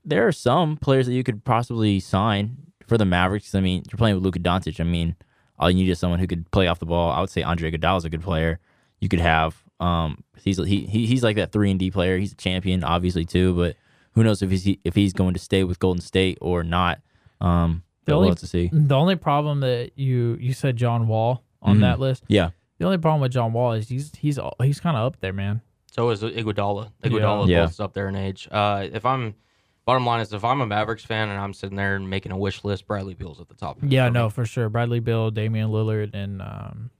[0.04, 3.54] there are some players that you could possibly sign for the Mavericks.
[3.54, 4.78] I mean, you're playing with Luka Doncic.
[4.80, 5.16] I mean,
[5.58, 7.10] all you need is someone who could play off the ball.
[7.10, 8.60] I would say Andre Iguodala is a good player.
[9.00, 12.18] You could have um he's he, he he's like that three and D player.
[12.18, 13.76] He's a champion, obviously too, but
[14.14, 17.00] who knows if he's if he's going to stay with Golden State or not.
[17.40, 18.70] Um, The only- we'll have to see.
[18.72, 21.80] The only problem that you you said John Wall on Mhm.
[21.80, 22.24] that list.
[22.28, 25.32] Yeah, The only problem with John Wall is he's he's he's kind of up there,
[25.32, 25.60] man.
[25.90, 26.90] So is Iguodala.
[27.04, 27.66] Iguodala Yeah.
[27.66, 28.48] both up there in age.
[28.50, 29.34] Uh, if I'm
[29.84, 32.36] bottom line is if I'm a Mavericks fan and I'm sitting there and making a
[32.38, 33.78] wish list, Bradley Beal's at the top.
[33.82, 34.14] Yeah, for me.
[34.18, 34.68] no, for sure.
[34.68, 36.90] Bradley Beal, Damian Lillard, and um,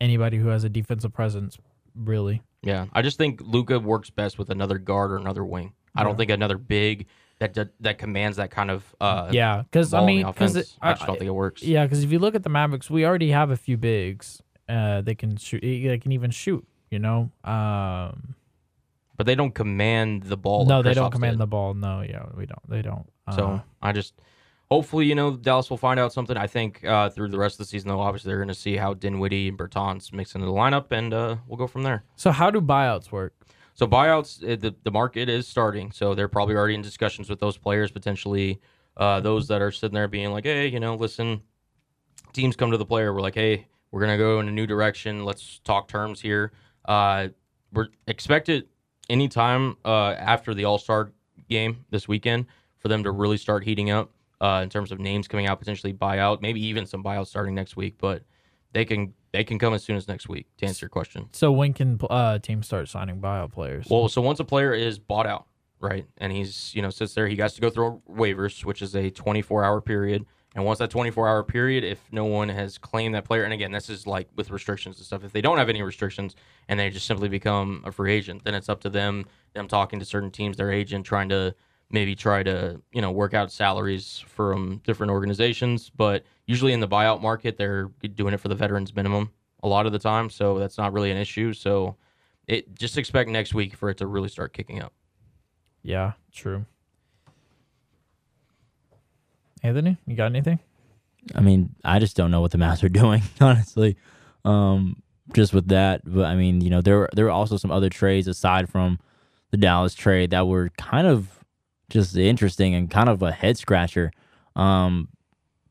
[0.00, 1.58] anybody who has a defensive presence,
[1.94, 2.42] really.
[2.62, 5.72] Yeah, I just think Luka works best with another guard or another wing.
[5.94, 7.06] I don't think another big
[7.38, 10.76] that that, commands that kind of uh, yeah, because I mean, because.
[10.80, 11.62] I just don't think it works.
[11.62, 14.42] yeah, because if you look at the Mavericks, we already have a few bigs.
[14.68, 15.60] Uh, they can shoot.
[15.60, 16.66] They can even shoot.
[16.90, 17.30] You know.
[17.44, 18.34] Um,
[19.16, 20.66] But they don't command the ball.
[20.66, 21.40] no, like they don't command did.
[21.40, 21.74] the ball.
[21.74, 22.68] No, yeah, we don't.
[22.68, 23.06] They don't.
[23.26, 24.14] Uh, So I just
[24.70, 26.36] hopefully you know Dallas will find out something.
[26.36, 28.76] I think uh, through the rest of the season though, obviously they're going to see
[28.76, 32.04] how Dinwiddie and Bertans mix into the lineup, and uh, we'll go from there.
[32.16, 33.34] so how do buyouts work?
[33.74, 35.92] So buyouts, uh, the the market is starting.
[35.92, 38.60] So they're probably already in discussions with those players, potentially
[38.96, 41.42] uh, those that are sitting there being like, hey, you know, listen,
[42.32, 45.24] teams come to the player, we're like, hey, we're gonna go in a new direction.
[45.24, 46.52] Let's talk terms here.
[46.84, 47.28] Uh,
[47.72, 48.68] we're expected
[49.08, 51.12] anytime uh, after the All Star
[51.48, 52.46] game this weekend
[52.78, 55.92] for them to really start heating up uh, in terms of names coming out, potentially
[55.92, 57.96] buyout, maybe even some buyouts starting next week.
[57.98, 58.22] But
[58.72, 61.28] they can they can come as soon as next week to answer your question.
[61.32, 63.86] So when can uh, teams start signing buyout players?
[63.90, 65.46] Well, so once a player is bought out,
[65.80, 68.94] right, and he's you know sits there, he has to go through waivers, which is
[68.94, 70.26] a 24 hour period.
[70.54, 73.72] And once that 24 hour period, if no one has claimed that player, and again,
[73.72, 75.24] this is like with restrictions and stuff.
[75.24, 76.36] If they don't have any restrictions
[76.68, 79.24] and they just simply become a free agent, then it's up to them.
[79.54, 81.54] Them talking to certain teams, their agent, trying to
[81.92, 85.90] maybe try to you know work out salaries from different organizations.
[85.90, 89.30] But usually in the buyout market, they're doing it for the veterans minimum
[89.62, 91.52] a lot of the time, so that's not really an issue.
[91.52, 91.96] So
[92.48, 94.92] it just expect next week for it to really start kicking up.
[95.82, 96.66] yeah, true.
[99.62, 100.58] Anthony, you got anything?
[101.36, 103.96] I mean, I just don't know what the Mavs are doing, honestly.
[104.44, 105.02] Um,
[105.32, 107.88] just with that, but I mean, you know, there were, there were also some other
[107.88, 108.98] trades aside from
[109.52, 111.41] the Dallas trade that were kind of
[111.92, 114.10] just interesting and kind of a head scratcher.
[114.56, 115.08] Um,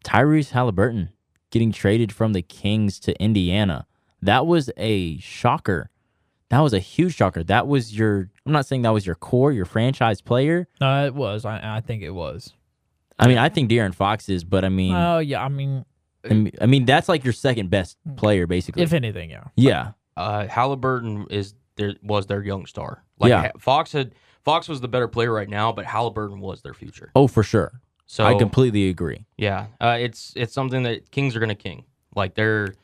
[0.05, 1.09] Tyrese Halliburton
[1.49, 3.85] getting traded from the Kings to Indiana.
[4.21, 5.89] That was a shocker.
[6.49, 7.43] That was a huge shocker.
[7.43, 8.29] That was your.
[8.45, 10.67] I'm not saying that was your core, your franchise player.
[10.79, 11.45] No, it was.
[11.45, 12.53] I, I think it was.
[13.17, 15.85] I mean, I think De'Aaron Fox is, but I mean, Oh yeah, I mean,
[16.29, 18.81] I mean, I mean, that's like your second best player, basically.
[18.83, 19.43] if anything, yeah.
[19.55, 23.03] yeah, Uh, Halliburton is there was their young star.
[23.19, 23.51] Like Yeah.
[23.59, 27.11] Fox had Fox was the better player right now, but Halliburton was their future.
[27.15, 27.71] oh for sure.
[28.07, 29.25] So I completely agree.
[29.37, 31.85] yeah, uh, it's it's something that Kings are gonna king.
[32.15, 32.75] Like they're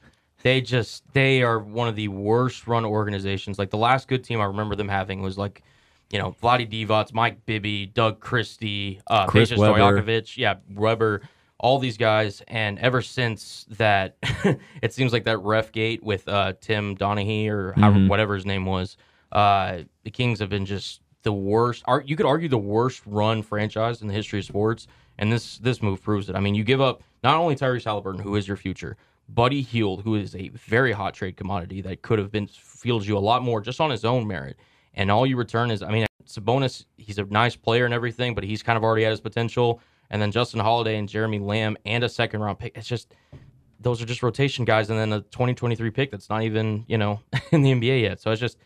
[0.44, 3.60] they just they are one of the worst run organizations.
[3.60, 5.64] Like the last good team I remember them having was like.
[6.10, 11.22] You know, Vlade Divac, Mike Bibby, Doug Christie, uh, Chris Stojakovic, yeah, Webber,
[11.60, 12.42] all these guys.
[12.48, 14.16] And ever since that,
[14.82, 18.08] it seems like that ref gate with uh, Tim Donaghy or however, Mhm.
[18.08, 18.96] whatever his name was,
[19.34, 21.84] uh, the Kings have been just the worst.
[22.06, 24.88] You could argue the worst run franchise in the history of sports,
[25.18, 26.38] and this this move proves it.
[26.38, 28.96] I mean, you give up not only Tyrese Halliburton, who is your future,
[29.28, 33.18] Buddy Hield, who is a very hot trade commodity that could have been fields you
[33.18, 34.56] a lot more just on his own merit,
[34.94, 38.46] and all you return is, I mean, Sabonis, he's a nice player and everything, but
[38.46, 39.82] he's kind of already at his potential.
[40.10, 42.78] And then Justin Holiday and Jeremy Lamb and a second round pick.
[42.78, 43.14] It's just
[43.82, 47.20] those are just rotation guys, and then a 2023 pick that's not even you know
[47.52, 48.22] in the NBA yet.
[48.22, 48.58] So it's just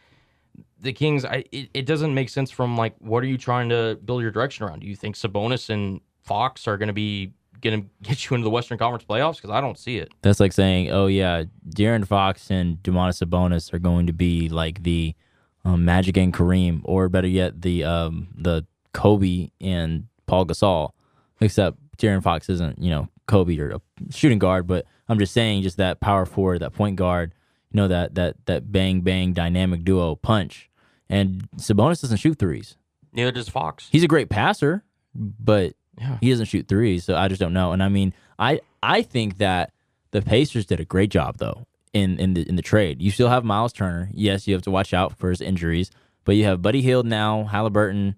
[0.82, 1.26] the Kings.
[1.26, 4.32] I it, it doesn't make sense from like what are you trying to build your
[4.32, 4.80] direction around?
[4.82, 8.44] Do you think Sabonis and Fox are going to be going to get you into
[8.44, 9.38] the Western Conference playoffs?
[9.38, 10.12] Because I don't see it.
[10.22, 14.84] That's like saying, oh yeah, De'Aaron Fox and Demonis Sabonis are going to be like
[14.84, 15.16] the
[15.64, 20.92] um, Magic and Kareem, or better yet, the um, the Kobe and Paul Gasol.
[21.40, 25.64] Except De'Aaron Fox isn't, you know, Kobe or a shooting guard, but I'm just saying,
[25.64, 27.34] just that power forward, that point guard,
[27.72, 30.70] you know, that that that bang bang dynamic duo punch.
[31.12, 32.78] And Sabonis doesn't shoot threes.
[33.14, 33.90] Neither does Fox.
[33.92, 36.18] He's a great passer, but Yeah.
[36.22, 37.74] he doesn't shoot threes, so I just don't know.
[37.74, 39.74] And I mean, I I think that
[40.12, 43.02] the Pacers did a great job though in in the in the trade.
[43.02, 44.10] You still have Miles Turner.
[44.14, 45.92] Yes, you have to watch out for his injuries,
[46.24, 48.16] but you have Buddy Hield now, Halliburton,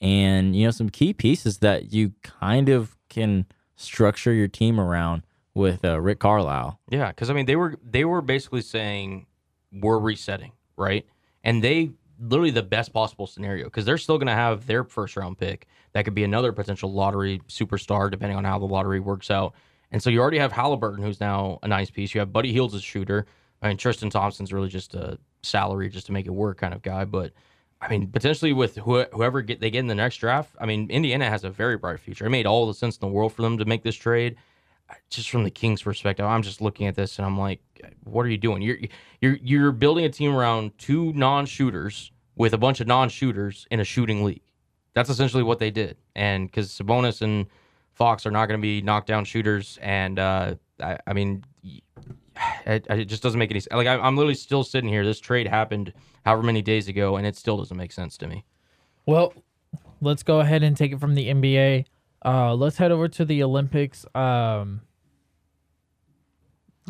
[0.00, 5.22] and you know some key pieces that you kind of can structure your team around
[5.54, 6.80] with uh, Rick Carlisle.
[6.90, 9.26] Yeah, because I mean they were they were basically saying
[9.72, 11.06] we're resetting, right?
[11.44, 15.16] And they literally the best possible scenario because they're still going to have their first
[15.16, 19.30] round pick that could be another potential lottery superstar depending on how the lottery works
[19.30, 19.54] out.
[19.90, 22.14] And so you already have Haliburton, who's now a nice piece.
[22.14, 23.26] You have Buddy Hield's as shooter.
[23.62, 26.82] I mean Tristan Thompson's really just a salary just to make it work kind of
[26.82, 27.32] guy, but.
[27.80, 30.56] I mean, potentially with wh- whoever get they get in the next draft.
[30.58, 32.24] I mean, Indiana has a very bright future.
[32.24, 34.36] It made all the sense in the world for them to make this trade
[35.10, 37.60] just from the Kings' perspective, I'm just looking at this and I'm like,
[38.04, 38.62] what are you doing?
[38.62, 38.78] You're
[39.20, 43.84] you're you're building a team around two non-shooters with a bunch of non-shooters in a
[43.84, 44.42] shooting league.
[44.94, 45.96] That's essentially what they did.
[46.14, 47.46] And because Sabonis and
[47.92, 51.44] Fox are not going to be knockdown shooters, and uh, I, I mean,
[52.66, 53.72] it, it, just doesn't make any sense.
[53.72, 55.04] Like I, I'm literally still sitting here.
[55.04, 55.92] This trade happened
[56.24, 58.44] however many days ago, and it still doesn't make sense to me.
[59.06, 59.34] Well,
[60.00, 61.86] let's go ahead and take it from the NBA.
[62.24, 64.06] Uh, let's head over to the Olympics.
[64.14, 64.80] Um,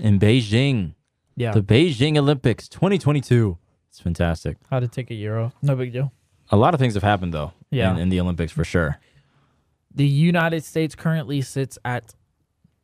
[0.01, 0.95] in Beijing,
[1.37, 3.59] yeah, the Beijing Olympics 2022.
[3.89, 4.57] It's fantastic.
[4.71, 5.53] how to take a euro?
[5.63, 6.13] No big deal.
[6.51, 7.53] A lot of things have happened though.
[7.71, 7.93] Yeah.
[7.93, 8.99] in, in the Olympics for sure.
[9.95, 12.15] The United States currently sits at,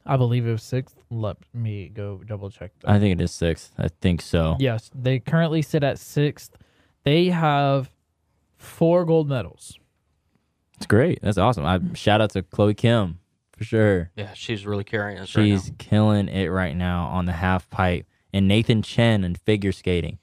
[0.06, 0.94] I believe it was sixth.
[1.10, 2.70] Let me go double check.
[2.80, 2.90] That.
[2.90, 3.72] I think it is sixth.
[3.76, 4.56] I think so.
[4.60, 6.56] Yes, they currently sit at sixth.
[7.02, 7.90] They have
[8.56, 9.79] four gold medals.
[10.80, 11.20] It's great.
[11.20, 11.66] That's awesome.
[11.66, 13.18] I shout out to Chloe Kim
[13.54, 14.10] for sure.
[14.16, 15.74] Yeah, she's really carrying us right She's now.
[15.78, 18.06] killing it right now on the half pipe.
[18.32, 20.18] And Nathan Chen and figure skating.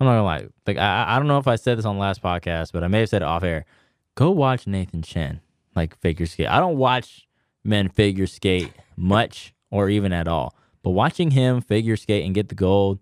[0.00, 0.46] I'm not gonna lie.
[0.66, 2.88] Like I, I don't know if I said this on the last podcast, but I
[2.88, 3.66] may have said it off air.
[4.14, 5.40] Go watch Nathan Chen
[5.76, 6.48] like figure skate.
[6.48, 7.28] I don't watch
[7.62, 10.54] men figure skate much or even at all.
[10.82, 12.98] But watching him figure skate and get the gold,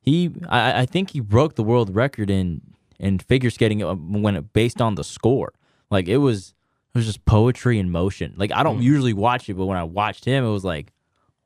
[0.00, 2.60] he I, I think he broke the world record in
[2.98, 5.54] in figure skating uh, when it based on the score.
[5.90, 6.54] Like it was
[6.94, 8.34] it was just poetry in motion.
[8.36, 8.84] Like I don't Mm.
[8.84, 10.92] usually watch it, but when I watched him, it was like,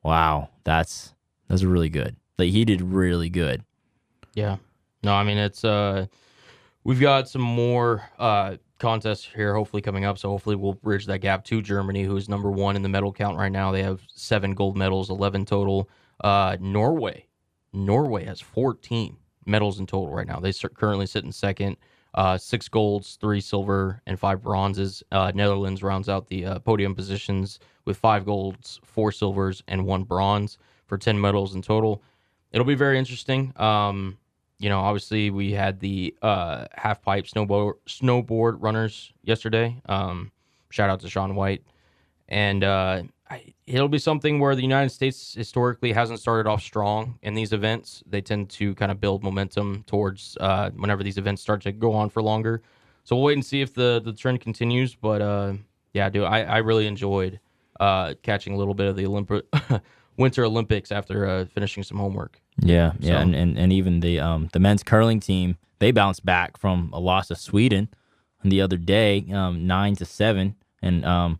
[0.03, 1.13] wow, that's
[1.47, 2.15] that's really good.
[2.37, 3.63] Like he did really good.
[4.33, 4.57] Yeah.
[5.03, 6.07] No, I mean it's uh
[6.83, 11.19] we've got some more uh contests here hopefully coming up, so hopefully we'll bridge that
[11.19, 13.71] gap to Germany, who's number one in the medal count right now.
[13.71, 15.89] They have seven gold medals, eleven total.
[16.23, 17.27] Uh Norway.
[17.73, 20.39] Norway has fourteen medals in total right now.
[20.39, 21.77] They currently sit in second.
[22.15, 25.03] Uh, six golds, three silver, and five bronzes.
[25.11, 30.03] Uh, Netherlands rounds out the uh, podium positions with five golds, four silvers, and one
[30.03, 32.01] bronze for 10 medals in total.
[32.51, 33.51] It'll be very interesting.
[33.57, 34.17] Um,
[34.59, 39.81] you know, obviously we had the uh, half pipe snowboard snowboard runners yesterday.
[39.87, 40.31] Um,
[40.69, 41.63] shout out to Shaun White,
[42.29, 47.17] and uh, I, it'll be something where the United States historically hasn't started off strong
[47.23, 48.03] in these events.
[48.05, 51.93] They tend to kind of build momentum towards uh, whenever these events start to go
[51.93, 52.61] on for longer.
[53.03, 54.95] So we'll wait and see if the the trend continues.
[54.95, 55.53] But uh,
[55.93, 57.39] yeah, dude, I, I really enjoyed
[57.79, 59.45] uh, catching a little bit of the Olympic
[60.17, 62.39] Winter Olympics after uh, finishing some homework.
[62.59, 66.57] Yeah, yeah, and, and and even the um the men's curling team they bounced back
[66.57, 67.89] from a loss to Sweden
[68.43, 71.39] the other day, um nine to seven, and um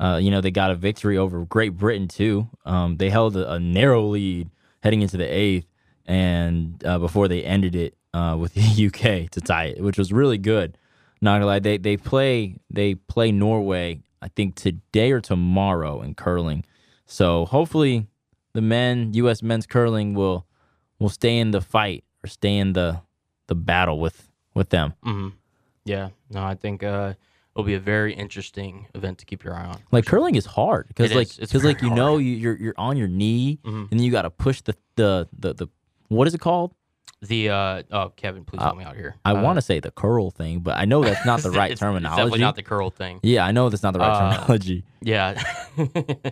[0.00, 2.48] uh you know they got a victory over Great Britain too.
[2.64, 4.50] Um they held a, a narrow lead
[4.82, 5.66] heading into the eighth,
[6.06, 10.12] and uh, before they ended it uh with the UK to tie it, which was
[10.12, 10.76] really good.
[11.20, 16.14] Not gonna lie, they they play they play Norway I think today or tomorrow in
[16.14, 16.64] curling,
[17.06, 18.06] so hopefully
[18.52, 19.42] the men U.S.
[19.42, 20.46] men's curling will
[20.98, 23.00] will stay in the fight or stay in the
[23.46, 24.94] the battle with with them.
[25.02, 25.28] hmm
[25.84, 27.14] Yeah, no, I think uh,
[27.60, 29.78] it'll be a very interesting event to keep your eye on.
[29.92, 32.96] Like curling is hard because It like because like you know you, you're you're on
[32.96, 33.90] your knee Mhm.
[33.90, 35.66] and then you got to push the, the the the
[36.08, 36.74] what is it called?
[37.22, 39.14] The uh, oh, Kevin, please help me out here.
[39.26, 41.70] I Uh, want to say the curl thing, but I know that's not the right
[41.70, 42.22] it's- terminology.
[42.22, 43.20] It's definitely not the curl thing.
[43.22, 44.84] yeah, I know that's not the right Uh, terminology.
[45.02, 45.42] Yeah.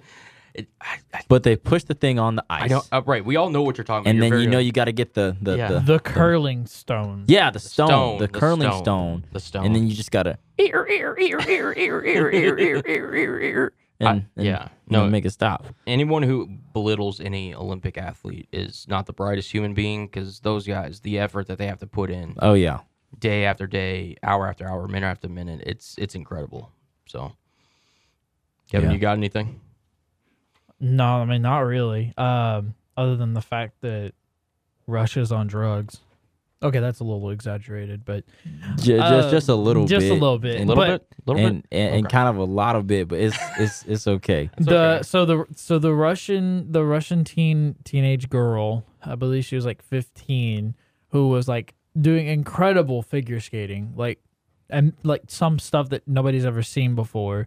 [0.58, 2.82] it, I, I, But they push the thing on the ice, I know.
[2.92, 3.24] Uh, right.
[3.24, 4.24] We all know what you're talking about.
[4.24, 5.68] and then you know you got to get the the, Yeah.
[5.72, 7.24] the The curling stone.
[7.28, 9.64] yeah the stone, stone, the the curling stone, stone, the stone.
[9.66, 10.38] and then you just gotta
[14.00, 14.68] and, and yeah.
[14.88, 15.08] you No.
[15.08, 15.66] make it stop.
[15.86, 21.00] anyone who belittles any Olympic athlete is not the brightest human being because those guys,
[21.00, 22.80] the effort that they have to put in Oh yeah,
[23.18, 26.70] day after day, hour after hour, minute after minute, it's it's incredible.
[27.06, 27.32] So,
[28.70, 28.94] Kevin, Yeah.
[28.94, 29.60] you got anything?
[30.80, 32.14] No, I mean not really.
[32.16, 34.12] Um, other than the fact that
[34.86, 35.98] Russia's on drugs.
[36.60, 38.24] Okay, that's a little exaggerated, but
[38.78, 40.56] J- Uh, just just a little just bit, a little bit.
[40.56, 41.68] A and, little but- bit, little and, bit.
[41.78, 42.12] and, and Okay.
[42.12, 44.50] kind of a lot of bit, but it's it's it's okay.
[44.56, 45.02] It's the okay.
[45.04, 49.82] so the so the Russian the Russian teen teenage girl, I believe she was like
[49.82, 50.74] 15,
[51.10, 54.20] who was like doing incredible figure skating, like
[54.68, 57.46] and like some stuff that nobody's ever seen before.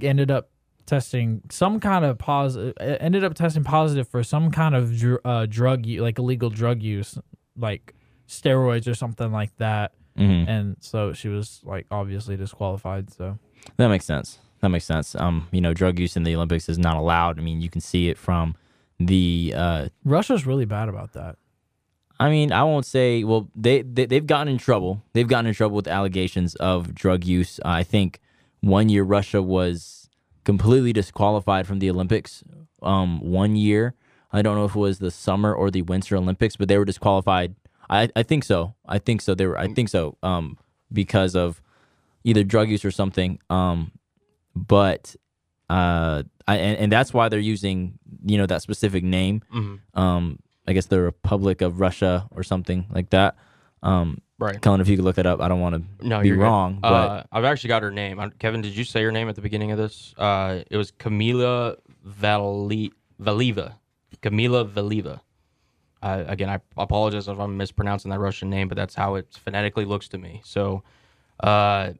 [0.00, 0.48] Ended up
[0.86, 2.74] testing some kind of positive.
[2.80, 7.18] Ended up testing positive for some kind of dr- uh, drug, like illegal drug use,
[7.56, 7.94] like
[8.28, 9.92] steroids or something like that.
[10.18, 10.46] Mhm.
[10.48, 13.10] And so she was like obviously disqualified.
[13.12, 13.38] So
[13.76, 14.38] That makes sense.
[14.60, 15.14] That makes sense.
[15.14, 17.38] Um, you know, drug use in the Olympics is not allowed.
[17.38, 18.54] I mean, you can see it from
[19.00, 19.52] the.
[19.56, 21.36] Uh, Russia's really bad about that.
[22.20, 23.24] I mean, I won't say.
[23.24, 25.02] Well, they, they they've gotten in trouble.
[25.14, 27.58] They've gotten in trouble with allegations of drug use.
[27.64, 28.20] Uh, I think
[28.60, 30.01] one year Russia was
[30.44, 32.42] completely disqualified from the Olympics.
[32.82, 33.94] Um, one year,
[34.32, 36.84] I don't know if it was the summer or the Winter Olympics, but they were
[36.84, 37.54] disqualified.
[37.90, 38.74] I I think so.
[38.86, 39.34] I think so.
[39.34, 39.58] They were.
[39.58, 40.16] I think so.
[40.22, 40.58] Um,
[40.92, 41.60] because of
[42.24, 43.38] either drug use or something.
[43.50, 43.92] Um,
[44.54, 45.14] but
[45.70, 49.42] uh, I and, and that's why they're using you know that specific name.
[49.54, 49.80] Mhm.
[49.94, 53.36] Um, I guess the Republic of Russia or something like that.
[53.82, 54.60] Um, Right.
[54.60, 56.38] Cullen, if you could look that up, I don't want to No, be good.
[56.38, 58.18] wrong, but Uh, I've actually got her name.
[58.18, 60.14] I- Kevin, did you say her name at the beginning of this?
[60.18, 63.74] Uh, it was Camila Vali- Valieva.
[64.20, 65.20] Camila Valieva.
[66.02, 69.84] Uh, again, I apologize if I'm mispronouncing that Russian name, but that's how it phonetically
[69.84, 70.40] looks to me.
[70.44, 70.82] So,
[71.40, 71.92] uh,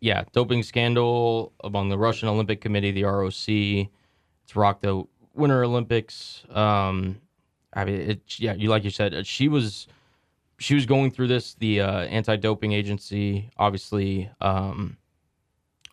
[0.00, 3.90] yeah, doping scandal among the Russian Olympic Committee, the ROC.
[4.44, 5.04] It's rocked the
[5.34, 6.44] Winter Olympics.
[6.50, 7.20] Um,
[7.74, 9.86] I mean, it, yeah, you like you said, uh, she was
[10.64, 11.54] she was going through this.
[11.54, 14.96] The uh, anti-doping agency obviously um,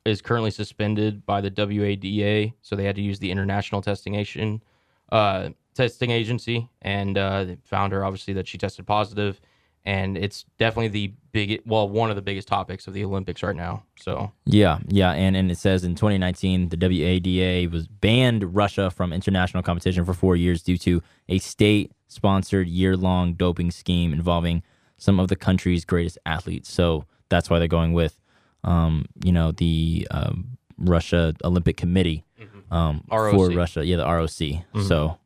[0.05, 4.63] is currently suspended by the WADA, so they had to use the International Testing Agency,
[5.11, 9.41] uh, testing agency, and uh, found her obviously that she tested positive,
[9.86, 13.56] and it's definitely the big, well, one of the biggest topics of the Olympics right
[13.56, 13.84] now.
[14.00, 19.12] So yeah, yeah, and and it says in 2019 the WADA was banned Russia from
[19.12, 24.64] international competition for four years due to a state-sponsored year-long doping scheme involving
[24.98, 26.72] some of the country's greatest athletes.
[26.72, 28.20] So that's why they're going with,
[28.64, 32.24] um, you know, the um, Russia Olympic Committee
[32.70, 33.84] um, for Russia.
[33.84, 34.86] Yeah, the ROC.
[34.86, 35.18] So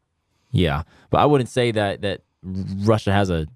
[0.51, 3.47] yeah, but I wouldn't say that that Russia has a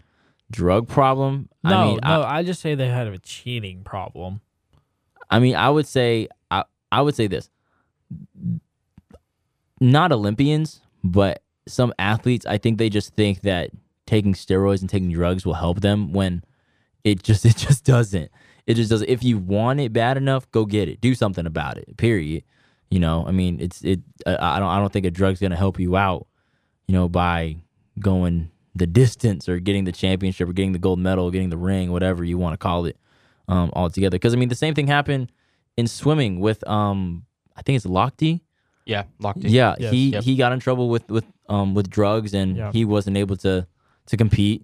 [0.52, 1.50] drug problem.
[1.64, 4.42] No, I mean, no, I, just say they had a cheating problem.
[5.30, 7.50] I mean, I would say I I would say this.
[9.80, 13.70] Not Olympians, but some athletes, I think they just think that
[14.06, 16.44] taking steroids and taking drugs will help them when
[17.04, 18.32] it just it just doesn't.
[18.66, 19.10] It just doesn't.
[19.10, 21.02] If you want it bad enough, go get it.
[21.02, 21.98] Do something about it.
[21.98, 22.44] Period.
[22.92, 24.00] You know, I mean, it's it.
[24.26, 26.28] I I don't I don't think a drug's gonna help you out.
[26.88, 27.58] You know, by
[28.00, 31.92] going the distance or getting the championship or getting the gold medal, getting the ring,
[31.92, 32.98] whatever you want to call it
[33.48, 34.16] um, altogether.
[34.16, 35.32] Because I mean, the same thing happened
[35.78, 37.26] in swimming with um,
[37.56, 38.42] I think it's Lochte.
[38.86, 39.52] yeah, locked in.
[39.52, 39.92] Yeah, Yes.
[39.92, 40.24] he Yep.
[40.24, 42.72] he got in trouble with with um with drugs and Yeah.
[42.72, 43.68] he wasn't able to
[44.08, 44.64] to compete.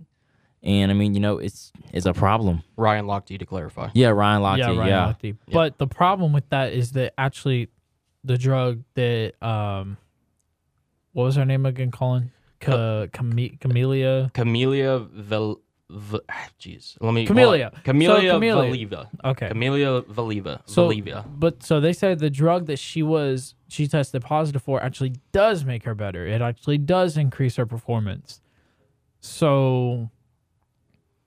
[0.64, 2.64] And I mean, you know, it's it's a problem.
[2.76, 3.90] Ryan Lochte to clarify.
[3.94, 4.58] Yeah, Ryan Lochte.
[4.76, 5.14] yeah, Yeah.
[5.14, 5.38] Lochte.
[5.52, 7.70] But the problem with that is that actually,
[8.24, 9.98] the drug that um,
[11.14, 11.92] what was her name again?
[11.92, 12.32] Cullen,
[12.66, 14.32] Ca- Came- Camellia.
[14.34, 15.62] Camellia Vel.
[15.88, 17.28] V- ah, Jeez, let me.
[17.28, 17.66] Camellia.
[17.66, 17.84] hold on.
[17.84, 18.72] Camellia So Camellia.
[18.88, 19.08] Valieva.
[19.24, 19.48] Okay.
[19.50, 20.62] Camellia Valieva.
[20.66, 21.24] So, Valieva.
[21.40, 25.64] but so they said the drug that she was she tested positive for actually does
[25.64, 26.26] make her better.
[26.26, 28.42] It actually does increase her performance.
[29.20, 30.10] So,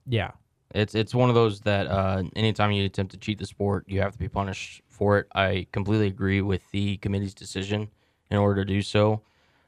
[0.05, 0.31] yeah,
[0.75, 4.01] It's it's one of those that uh, anytime you attempt to cheat the sport, you
[4.01, 5.27] have to be punished for it.
[5.33, 7.89] I completely agree with the committee's decision
[8.29, 9.21] in order to do so.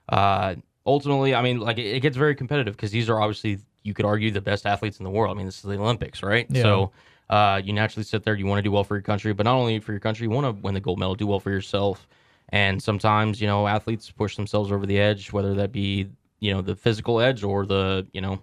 [0.10, 0.56] Uh,
[0.86, 4.06] ultimately, I mean, like it, it gets very competitive because these are obviously you could
[4.06, 5.36] argue the best athletes in the world.
[5.36, 6.46] I mean, this is the Olympics, right?
[6.50, 6.62] Yeah.
[6.62, 6.92] So
[7.30, 8.36] uh, you naturally sit there.
[8.36, 10.30] You want to do well for your country, but not only for your country, you
[10.30, 12.08] want to win the gold medal, do well for yourself.
[12.50, 16.10] And sometimes, you know, athletes push themselves over the edge, whether that be
[16.40, 18.40] you know the physical edge or the you know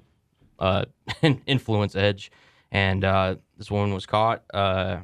[0.59, 0.85] uh,
[1.47, 2.31] influence edge.
[2.71, 4.43] And uh, this woman was caught.
[4.53, 4.99] Uh,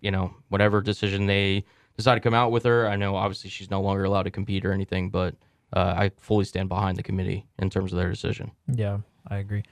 [0.00, 1.64] you know, whatever decision they
[1.96, 4.64] decide to come out with her, I know obviously she's no longer allowed to compete
[4.64, 5.34] or anything, but
[5.72, 8.52] uh, I fully stand behind the committee in terms of their decision.
[8.72, 8.98] yeah,
[9.28, 9.64] I agree.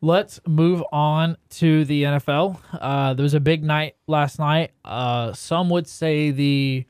[0.00, 2.58] Let's move on to the NFL.
[2.72, 4.70] Uh, there was a big night last night.
[4.84, 6.86] Uh, some would say the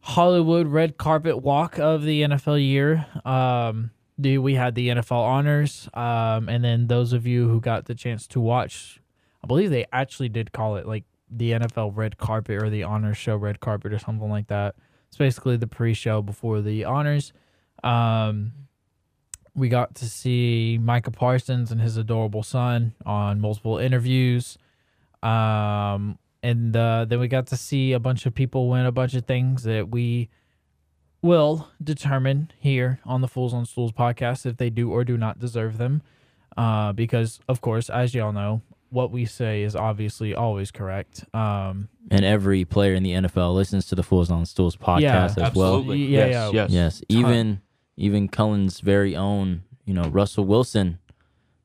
[0.00, 3.06] Hollywood red carpet walk of the NFL year.
[3.26, 7.86] Um, the, we had the NFL honors, um, and then those of you who got
[7.86, 9.00] the chance to watch,
[9.42, 13.16] I believe they actually did call it like the NFL red carpet or the honors
[13.16, 14.76] show red carpet or something like that.
[15.08, 17.32] It's basically the pre-show before the honors.
[17.84, 18.52] Um,
[19.54, 24.58] we got to see Micah Parsons and his adorable son on multiple interviews.
[25.22, 29.14] Um, and uh, then we got to see a bunch of people win a bunch
[29.14, 30.28] of things that we
[31.22, 35.38] will determine here on the Fools on Stools podcast if they do or do not
[35.38, 36.02] deserve them.
[36.56, 38.60] Uh, because, of course, as y'all know,
[38.90, 41.24] what we say is obviously always correct.
[41.34, 45.24] Um, And every player in the NFL listens to the Fools on Stools podcast Yeah,
[45.48, 45.76] as well.
[45.78, 46.06] Absolutely.
[46.06, 46.50] Yeah, yes, yeah.
[46.52, 46.70] yes.
[46.70, 47.60] Yes, even
[47.96, 50.98] even Cullen's very own, you know, Russell Wilson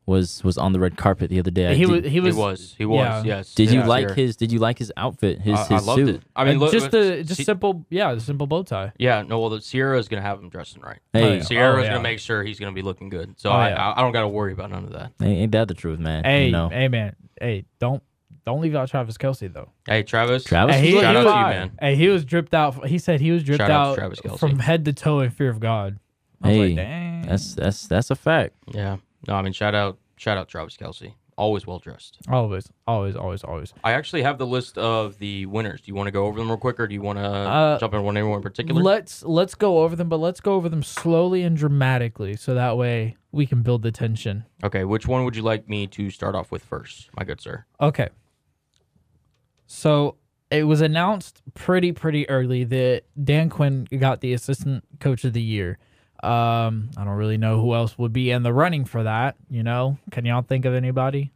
[0.05, 1.75] was was on the red carpet the other day.
[1.75, 2.03] He did, was.
[2.05, 2.35] He He was.
[2.35, 2.75] was.
[2.79, 2.97] He was.
[2.97, 3.23] yeah.
[3.37, 3.53] Yes.
[3.53, 4.15] Did you like here.
[4.15, 4.35] his?
[4.35, 5.39] Did you like his outfit?
[5.39, 6.15] His I, I his loved suit.
[6.15, 6.21] it.
[6.35, 7.85] I mean, uh, look, just the just see- simple.
[7.91, 8.91] Yeah, the simple bow tie.
[8.97, 9.39] Yeah, no.
[9.39, 10.97] Well, the Ciara is gonna have him dressing right.
[11.13, 11.43] Hey, yeah.
[11.43, 11.89] Ciara's Oh, yeah.
[11.91, 13.39] gonna make sure he's gonna be looking good.
[13.39, 13.87] So Oh, I, yeah.
[13.89, 15.11] I, I don't got to worry about none of that.
[15.21, 16.23] ain't ain't that the truth, man?
[16.23, 17.15] Hey, you know, hey, man.
[17.39, 18.01] Hey, don't
[18.47, 19.69] don't leave out Travis Kelce though.
[19.85, 20.43] Hey, Travis.
[20.43, 21.71] Travis Hey, was he, shout he out was, to you, man.
[21.79, 22.87] Hey, he was dripped out.
[22.87, 24.39] He said he was dripped Shout out out Travis Kelce.
[24.39, 25.99] from head to toe in fear of God.
[26.41, 27.21] I was Hey, like, dang.
[27.23, 28.55] that's that's that's a fact.
[28.73, 28.97] Yeah.
[29.27, 31.13] No, I mean, shout out, shout out Travis Kelce.
[31.37, 32.17] Always well dressed.
[32.27, 33.73] always, always, always, always.
[33.81, 35.79] I actually have the list of the winners.
[35.79, 37.79] Do you want to go over them real quick, or do you want to Uh,
[37.79, 38.81] jump in one anyone in particular?
[38.83, 42.75] Let's let's go over them, but let's go over them slowly and dramatically, so that
[42.75, 44.43] way we can build the tension.
[44.65, 47.63] okay, which one would you like me to start off with first, my good sir?
[47.79, 48.09] Okay.
[49.67, 50.15] So
[50.51, 55.41] it was announced pretty pretty early that Dan Quinn got the assistant coach of the
[55.41, 55.77] year.
[56.23, 59.35] Um, I don't really know who else would be in the running for that.
[59.49, 61.31] You know, can y'all think of anybody?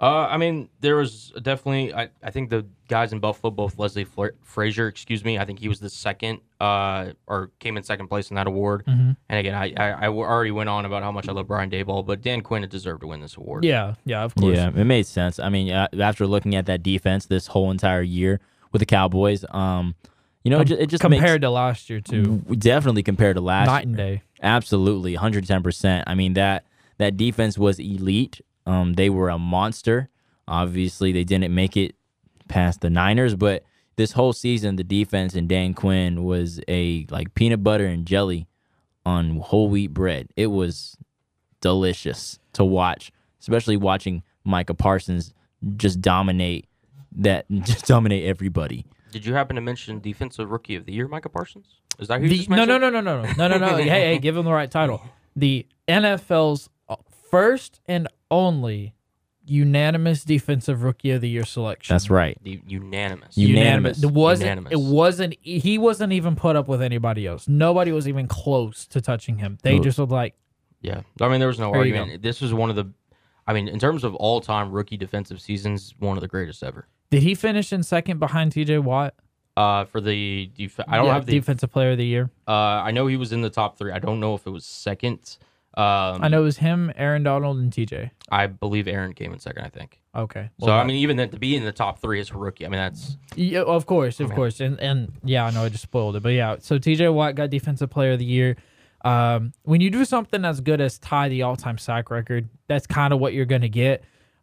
[0.00, 1.92] Uh, I mean, there was definitely.
[1.92, 5.58] I, I think the guys in Buffalo, both Leslie Fla- Frazier, excuse me, I think
[5.58, 8.84] he was the second, uh, or came in second place in that award.
[8.86, 9.16] Mhm.
[9.28, 12.06] And again, I, I I already went on about how much I love Brian Daboll,
[12.06, 13.64] but Dan Quinn had deserved to win this award.
[13.64, 14.56] Yeah, yeah, of course.
[14.56, 15.40] Yeah, it made sense.
[15.40, 18.38] I mean, uh, after looking at that defense this whole entire year
[18.70, 19.96] with the Cowboys, um,
[20.44, 23.66] you know, it, ju- it just compared to last year too, definitely compared to last
[23.66, 24.22] night and day.
[24.42, 26.04] Absolutely, 110%.
[26.06, 26.64] I mean that
[26.98, 28.40] that defense was elite.
[28.66, 30.08] Um they were a monster.
[30.46, 31.94] Obviously, they didn't make it
[32.48, 33.64] past the Niners, but
[33.96, 38.46] this whole season the defense and Dan Quinn was a like peanut butter and jelly
[39.04, 40.28] on whole wheat bread.
[40.36, 40.96] It was
[41.60, 43.10] delicious to watch,
[43.40, 45.34] especially watching Micah Parsons
[45.76, 46.66] just dominate
[47.16, 48.86] that just dominate everybody.
[49.12, 51.66] Did you happen to mention defensive rookie of the year, Micah Parsons?
[51.98, 52.80] Is that who you The, just no, mentioned?
[52.82, 53.70] no, no, no, no, no, no, no.
[53.70, 53.76] no.
[53.82, 55.02] hey, hey, give him the right title.
[55.36, 56.96] The NFL's uh,
[57.30, 58.94] first and only
[59.44, 61.94] unanimous defensive rookie of the year selection.
[61.94, 62.36] That's right.
[62.42, 63.36] The unanimous.
[63.38, 64.02] You- Unanimous.
[64.02, 64.46] It wasn't.
[64.48, 64.72] Unanimous.
[64.72, 65.36] It wasn't.
[65.42, 67.46] He wasn't even put up with anybody else.
[67.48, 69.58] Nobody was even close to touching him.
[69.62, 69.80] They Ooh.
[69.80, 70.34] just looked like
[70.80, 72.20] Yeah, I mean there was no There argument.
[72.22, 72.90] This was one of the,
[73.46, 76.88] I mean, in terms of all-time rookie defensive seasons, one of the greatest ever.
[77.10, 78.78] Did he finish in second behind T.J.
[78.78, 79.14] Watt?
[79.56, 81.32] Uh, for the def- I don't Yeah, have the.
[81.32, 82.30] defensive player of the year.
[82.46, 83.90] uh, I know he was in the top three.
[83.92, 85.36] I don't know if it was second.
[85.74, 88.10] Um, I know it was him, Aaron Donald, and T.J.
[88.30, 89.64] I believe Aaron came in second.
[89.64, 90.00] I think.
[90.14, 90.50] Okay.
[90.60, 92.68] so I mean, even that to be in the top three as a rookie, I
[92.68, 96.16] mean that's Yeah, of course, of course, and and yeah, I know I just spoiled
[96.16, 96.56] it, but yeah.
[96.60, 97.08] So T.J.
[97.10, 98.56] Watt got Defensive Player of the Year.
[99.04, 103.12] Um, when you do something as good as tie the all-time sack record, that's kind
[103.12, 104.02] of what you're gonna get.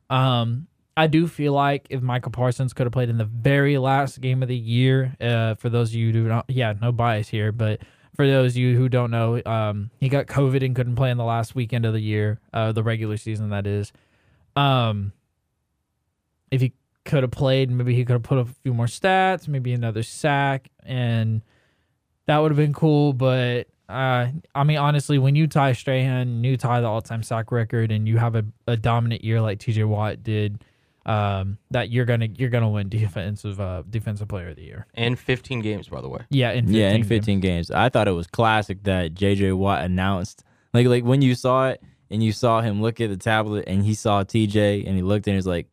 [0.10, 4.22] Um, I do feel like if Michael Parsons could have played in the very last
[4.22, 7.52] game of the year, uh, for those of you who don't, yeah, no bias here,
[7.52, 7.82] but
[8.16, 11.18] for those of you who don't know, um, he got COVID and couldn't play in
[11.18, 13.92] the last weekend of the year, uh, the regular season that is.
[14.56, 15.12] Um,
[16.50, 16.72] if he
[17.04, 20.70] could have played, maybe he could have put a few more stats, maybe another sack,
[20.84, 21.42] and
[22.26, 23.12] that would have been cool.
[23.12, 27.92] But uh, I mean, honestly, when you tie Strahan, you tie the all-time sack record,
[27.92, 29.84] and you have a, a dominant year like T.J.
[29.84, 30.64] Watt did,
[31.06, 34.88] um, that you're gonna you're gonna win defensive uh, defensive player of the year.
[34.96, 36.22] in 15 games, by the way.
[36.30, 37.08] Yeah, in 15 yeah, in games.
[37.08, 37.72] 15 games.
[37.72, 40.44] I thought it was classic that JJ Watt announced
[40.74, 43.84] like like when you saw it and you saw him look at the tablet and
[43.84, 45.68] he saw TJ and he looked and he was like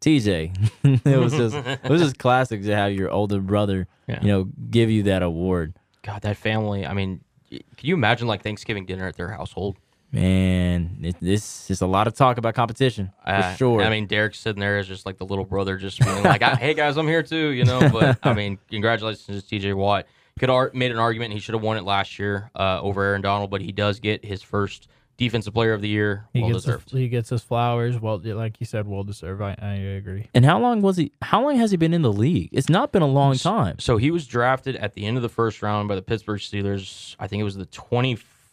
[0.00, 0.54] TJ.
[1.06, 4.20] it was just it was just classic to have your older brother, Yeah.
[4.22, 5.76] you know, give you that award.
[6.02, 6.86] God, that family.
[6.86, 9.76] I mean, can you imagine like Thanksgiving dinner at their household?
[10.20, 13.82] Man, it, this is a lot of talk about competition for Uh, sure.
[13.82, 16.74] I mean, Derek's sitting there as just like the little brother, just being like, "Hey
[16.74, 17.88] guys, I'm here too," you know.
[17.90, 20.06] But I mean, congratulations to TJ Watt.
[20.38, 23.22] Could have made an argument he should have won it last year uh, over Aaron
[23.22, 26.26] Donald, but he does get his first Defensive Player of the Year.
[26.34, 26.90] He well gets his, deserved.
[26.90, 27.98] he gets his flowers.
[27.98, 29.40] Well, like you said, well deserved.
[29.40, 30.28] I, I agree.
[30.34, 31.12] and how long was he?
[31.22, 32.50] How long has he been in the league?
[32.52, 33.78] It's not been a long time.
[33.78, 37.16] So he was drafted at the end of the first round by the Pittsburgh Steelers.
[37.18, 37.66] I think it was the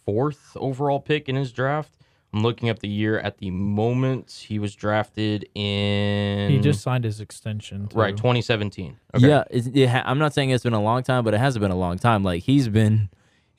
[0.08, 1.94] 24th overall pick in his draft.
[2.34, 4.32] I'm looking up the year at the moment.
[4.48, 7.88] He was drafted in He just signed his extension.
[7.90, 7.98] Too.
[8.00, 8.98] right 2017.
[9.16, 9.28] Okay.
[9.28, 11.70] Yeah, it ha- I'm not saying it's been a long time, but it hasn't been
[11.72, 12.24] a long time.
[12.24, 13.10] Like he's been,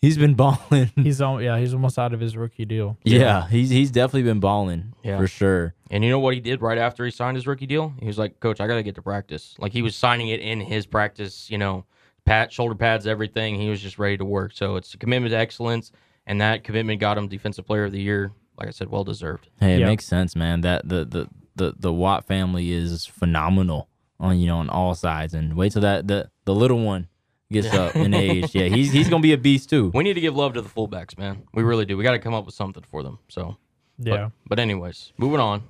[0.02, 0.90] he's been balling.
[0.96, 1.40] He's on.
[1.40, 2.98] Yeah, he's almost out of his rookie deal.
[3.04, 5.18] yeah, he's he's definitely been balling Yeah.
[5.18, 5.74] for sure.
[5.88, 7.94] And you know what he did right after he signed his rookie deal?
[8.00, 10.40] He was like, "Coach, I got to get to practice." Like he was signing it
[10.40, 11.84] in his practice, you know,
[12.24, 13.54] pat, shoulder pads, everything.
[13.60, 14.50] He was just ready to work.
[14.52, 15.92] So it's a commitment to excellence,
[16.26, 18.32] and that commitment got him Defensive Player of the Year.
[18.58, 19.48] Like I said, well deserved.
[19.60, 19.86] Hey, it Yeah.
[19.86, 20.60] makes sense, man.
[20.62, 23.88] That the the the the Watt family is phenomenal
[24.20, 25.34] on you know on all sides.
[25.34, 27.08] And wait till that the the little one
[27.50, 28.54] gets up in age.
[28.54, 29.90] Yeah, he's he's gonna be a beast too.
[29.94, 31.42] We need to give love to the fullbacks, man.
[31.52, 31.96] We really do.
[31.96, 33.18] We got to come up with something for them.
[33.28, 33.56] So,
[33.98, 34.28] but- Yeah.
[34.46, 35.62] But, anyways, moving on.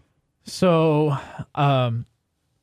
[0.44, 1.16] So,
[1.54, 2.06] um,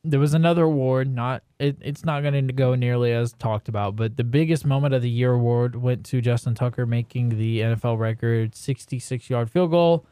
[0.04, 1.12] there was another award.
[1.12, 4.94] Not it, it's not going to go nearly as talked about, but the biggest moment
[4.94, 9.70] of the year award went to Justin Tucker making the NFL record 66 yard field
[9.70, 10.04] goal.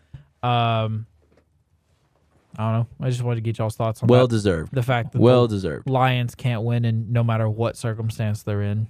[0.42, 1.06] Um,
[2.58, 3.06] I don't know.
[3.06, 4.34] I just wanted to get y'all's thoughts on Well that.
[4.34, 4.72] deserved.
[4.74, 5.88] the fact that Well the deserved.
[5.88, 8.88] Lions can't win in no matter what circumstance they're in.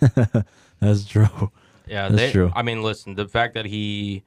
[0.80, 1.50] That's true.
[1.86, 2.50] Yeah, That's they, true.
[2.54, 4.22] I mean, listen, the fact that he,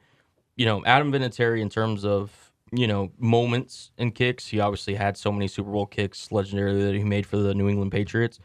[0.56, 5.16] you know, Adam Vinatieri in terms of you know moments and kicks, he obviously had
[5.16, 8.38] so many Super Bowl kicks, legendary that he made for the New England Patriots.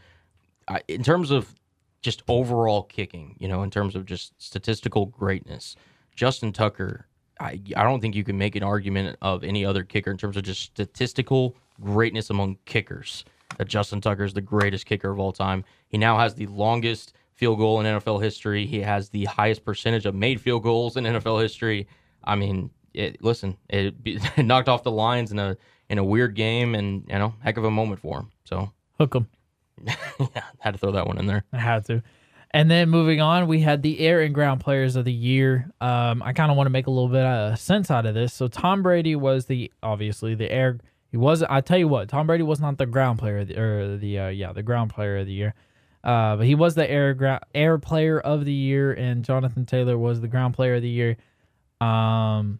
[0.67, 1.53] I, in terms of
[2.01, 5.75] just overall kicking, you know, in terms of just statistical greatness,
[6.15, 7.07] Justin Tucker.
[7.39, 10.37] I, I don't think you can make an argument of any other kicker in terms
[10.37, 13.25] of just statistical greatness among kickers.
[13.57, 15.63] That Justin Tucker is the greatest kicker of all time.
[15.87, 18.65] He now has the longest field goal in NFL history.
[18.65, 21.87] He has the highest percentage of made field goals in NFL history.
[22.23, 25.57] I mean, it, listen, it, it knocked off the Lions in a
[25.89, 28.31] in a weird game, and you know, heck of a moment for him.
[28.45, 29.27] So hook him.
[29.85, 31.43] yeah, had to throw that one in there.
[31.51, 32.03] I had to.
[32.51, 35.71] And then moving on, we had the air and ground players of the year.
[35.81, 38.31] Um, I kind of want to make a little bit of sense out of this.
[38.31, 40.77] So Tom Brady was the obviously the air.
[41.09, 41.41] He was.
[41.43, 44.19] I tell you what, Tom Brady was not the ground player of the, or the
[44.19, 45.55] uh, yeah the ground player of the year.
[46.03, 49.97] Uh, but he was the air gra- air player of the year, and Jonathan Taylor
[49.97, 51.17] was the ground player of the year.
[51.81, 52.59] Um,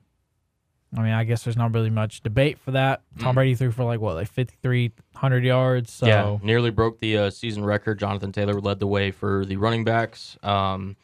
[0.95, 3.01] I mean, I guess there's not really much debate for that.
[3.19, 5.91] Tom Brady threw for like what, like 5,300 yards.
[5.91, 7.99] So Yeah, nearly broke the uh, season record.
[7.99, 10.37] Jonathan Taylor led the way for the running backs.
[10.43, 10.95] Um,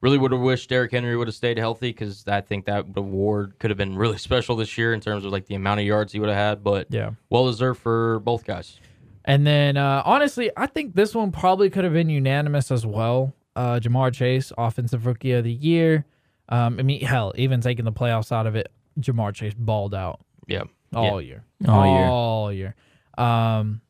[0.00, 3.54] really would have wished Derrick Henry would have stayed healthy because I think that award
[3.58, 6.12] could have been really special this year in terms of like the amount of yards
[6.12, 6.62] he would have had.
[6.62, 7.12] But yeah.
[7.30, 8.78] well deserved for both guys.
[9.24, 13.34] And then uh, honestly, I think this one probably could have been unanimous as well.
[13.54, 16.06] Uh, Ja'Marr Chase, offensive rookie of the year.
[16.48, 20.20] Um, I mean, hell, even taking the playoffs out of it, Ja'Marr Chase balled out
[20.46, 22.06] Yeah, all year, All year.
[22.06, 22.74] all year.
[23.16, 23.80] Um,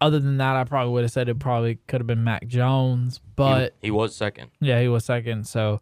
[0.00, 3.20] other than that, I probably would have said it probably could have been Mac Jones,
[3.36, 4.50] but he, he was second.
[4.60, 5.46] yeah, he was second.
[5.46, 5.80] So,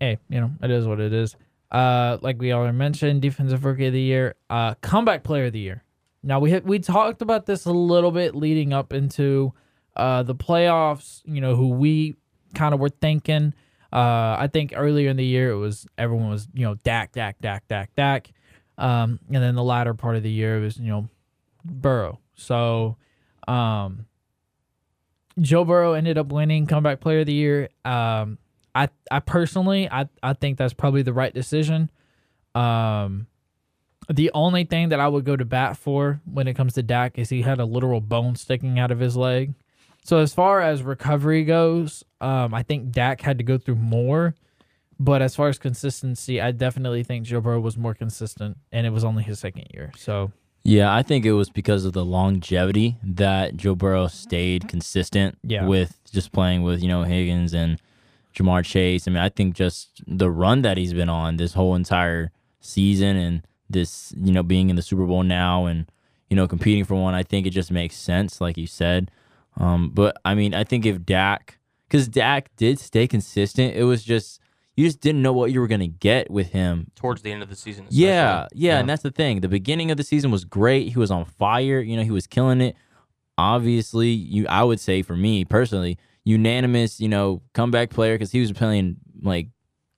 [0.00, 1.36] hey, you know, it is what it is.
[1.70, 5.58] Uh, like we already mentioned, defensive rookie of the year, uh, comeback player of the
[5.60, 5.82] year.
[6.22, 9.52] Now we had, we talked about this a little bit leading up into
[9.94, 11.22] uh the playoffs.
[11.24, 12.16] You know who we
[12.54, 13.54] kind of were thinking.
[13.92, 17.40] Uh, I think earlier in the year it was everyone was you know Dak, Dak,
[17.40, 18.32] Dak, Dak, Dak,
[18.78, 21.08] um, and then the latter part of the year it was you know
[21.64, 22.20] Burrow.
[22.34, 22.96] So,
[23.48, 24.06] um,
[25.40, 27.68] Joe Burrow ended up winning comeback player of the year.
[27.84, 28.38] Um,
[28.74, 31.90] I I personally I I think that's probably the right decision.
[32.54, 33.26] Um,
[34.08, 37.18] the only thing that I would go to bat for when it comes to Dak
[37.18, 39.54] is he had a literal bone sticking out of his leg.
[40.06, 44.36] So as far as recovery goes, um, I think Dak had to go through more.
[45.00, 48.90] But as far as consistency, I definitely think Joe Burrow was more consistent, and it
[48.90, 49.90] was only his second year.
[49.96, 50.30] So
[50.62, 55.66] Yeah, I think it was because of the longevity that Joe Burrow stayed consistent Yeah.
[55.66, 57.78] with just playing with, you know, Higgins and
[58.34, 59.06] Ja'Marr Chase.
[59.08, 62.30] I mean, I think just the run that he's been on this whole entire
[62.60, 65.90] season and this, you know, being in the Super Bowl now and,
[66.30, 69.10] you know, competing for one, I think it just makes sense, like you said.
[69.58, 74.02] Um, but I mean, I think if Dak, because Dak did stay consistent, it was
[74.04, 74.40] just,
[74.76, 77.42] you just didn't know what you were going to get with him Towards the end
[77.42, 78.04] of the season, especially.
[78.04, 79.40] yeah, yeah, and that's the thing.
[79.40, 80.92] The beginning of the season was great.
[80.92, 81.80] He was on fire.
[81.80, 82.76] You know, he was killing it.
[83.38, 87.00] Obviously, you I would say for me personally, unanimous.
[87.00, 89.48] You know, comeback player because he was playing like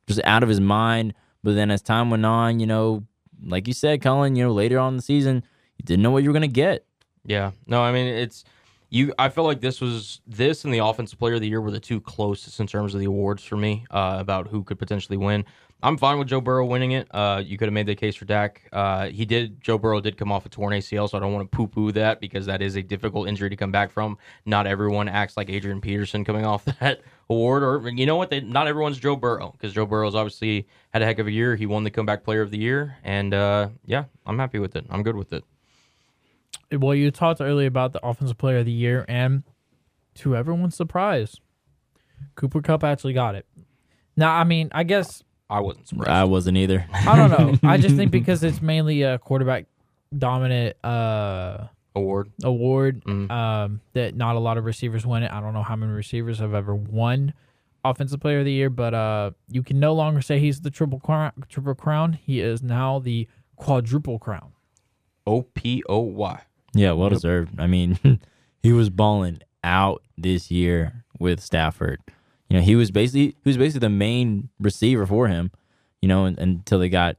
[0.06, 1.14] just out of his mind.
[1.44, 3.04] But then as time went on, you know,
[3.44, 5.44] like you said, Cullen, you know, later on in the season,
[5.76, 6.84] you didn't know what you were gonna get.
[7.24, 7.52] Yeah.
[7.66, 8.44] No, I mean it's
[8.90, 9.12] you.
[9.18, 11.80] I feel like this was this and the offensive player of the year were the
[11.80, 15.44] two closest in terms of the awards for me uh, about who could potentially win.
[15.80, 17.06] I'm fine with Joe Burrow winning it.
[17.12, 18.62] Uh, you could have made the case for Dak.
[18.72, 19.60] Uh, he did.
[19.60, 22.20] Joe Burrow did come off a torn ACL, so I don't want to poo-poo that
[22.20, 24.18] because that is a difficult injury to come back from.
[24.44, 28.28] Not everyone acts like Adrian Peterson coming off that award, or you know what?
[28.28, 31.54] They, not everyone's Joe Burrow because Joe Burrow's obviously had a heck of a year.
[31.54, 34.84] He won the comeback player of the year, and uh, yeah, I'm happy with it.
[34.90, 35.44] I'm good with it.
[36.72, 39.42] Well, you talked earlier about the offensive player of the year, and
[40.16, 41.36] to everyone's surprise,
[42.34, 43.46] Cooper Kupp actually got it.
[44.16, 46.10] Now, I mean, I guess I wasn't surprised.
[46.10, 46.84] I wasn't either.
[46.92, 47.58] I don't know.
[47.68, 49.64] I just think because it's mainly a quarterback
[50.16, 52.30] dominant uh, award.
[52.44, 53.30] award Mhm.
[53.30, 55.30] um, that not a lot of receivers win it.
[55.32, 57.32] I don't know how many receivers have ever won
[57.84, 61.00] offensive player of the year, but uh, you can no longer say he's the triple
[61.00, 61.32] crown.
[61.48, 62.12] Triple crown.
[62.14, 64.52] He is now the quadruple crown.
[65.26, 66.42] O P O Y.
[66.74, 67.58] Yeah, well deserved.
[67.60, 67.98] I mean,
[68.62, 72.00] he was balling out this year with Stafford.
[72.48, 75.50] You know, he was basically he was basically the main receiver for him.
[76.02, 77.16] You know, un- until they got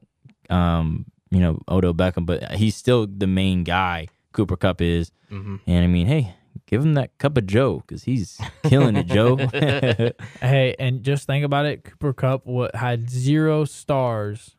[0.48, 4.08] um, you know, Odo Beckham, but he's still the main guy.
[4.32, 5.56] Cooper Kupp is, Mm-hmm.
[5.66, 6.34] and I mean, hey,
[6.66, 9.36] give him that cup of Joe because he's killing it, Joe.
[10.40, 11.84] Hey, and just think about it.
[11.84, 14.56] Cooper Kupp what had zero stars,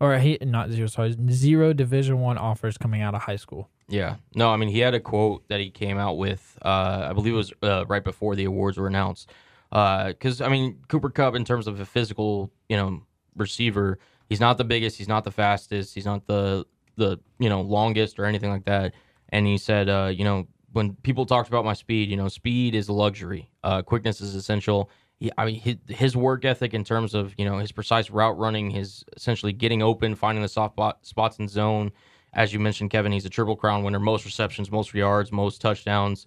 [0.00, 3.68] or he not zero stars, zero Division One offers coming out of high school.
[3.92, 4.16] Yeah.
[4.34, 7.34] No, I mean, he had a quote that he came out with, uh, I believe
[7.34, 9.30] it was uh, right before the awards were announced.
[9.70, 13.02] Because, I mean, Cooper Kupp, in terms of a physical, you know,
[13.36, 13.98] receiver,
[14.30, 16.64] he's not the biggest, he's not the fastest, he's not the,
[16.96, 18.94] the you know, longest or anything like that.
[19.28, 22.74] And he said, uh, you know, when people talked about my speed, you know, speed
[22.74, 24.88] is a luxury, uh, quickness is essential.
[25.20, 28.38] He, I mean, his, his work ethic in terms of, you know, his precise route
[28.38, 31.92] running, his essentially getting open, finding the soft spot, spots in zone,
[32.34, 36.26] as you mentioned, Kevin, he's a triple crown winner, most receptions, most yards, most touchdowns.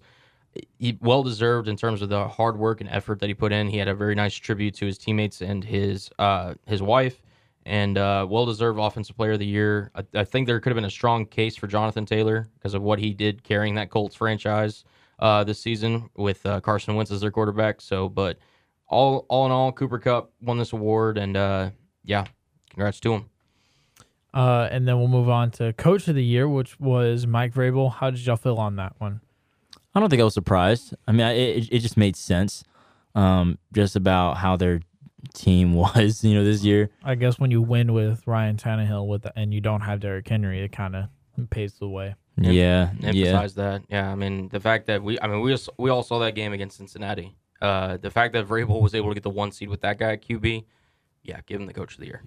[0.78, 3.68] He well deserved in terms of the hard work and effort that he put in.
[3.68, 7.20] He had a very nice tribute to his teammates and his uh, his wife,
[7.66, 9.90] and uh, well deserved offensive player of the year.
[9.94, 12.82] I, I think there could have been a strong case for Jonathan Taylor because of
[12.82, 14.84] what he did carrying that Colts franchise
[15.18, 17.82] uh, this season with uh, Carson Wentz as their quarterback.
[17.82, 18.38] So, but
[18.88, 21.70] all all in all, Cooper Kupp won this award, and uh,
[22.04, 22.24] yeah,
[22.70, 23.30] congrats to him.
[24.36, 27.90] Uh, and then we'll move on to Coach of the Year, which was Mike Vrabel.
[27.90, 29.22] How did y'all feel on that one?
[29.94, 30.94] I don't think I was surprised.
[31.08, 32.62] I mean, I, it it just made sense,
[33.14, 34.80] um, just about how their
[35.32, 36.90] team was, you know, this year.
[37.02, 40.60] I guess when you win with Ryan Tannehill with and you don't have Derrick Henry,
[40.62, 41.06] it kind of
[41.48, 42.14] paves the way.
[42.36, 43.08] Em- Yeah, yeah.
[43.08, 43.84] emphasize that.
[43.88, 46.34] Yeah, I mean the fact that we, I mean we just, we all saw that
[46.34, 47.34] game against Cincinnati.
[47.62, 50.12] Uh, the fact that Vrabel was able to get the one seed with that guy
[50.12, 50.64] at QB,
[51.22, 52.22] yeah, give him the coach of the year.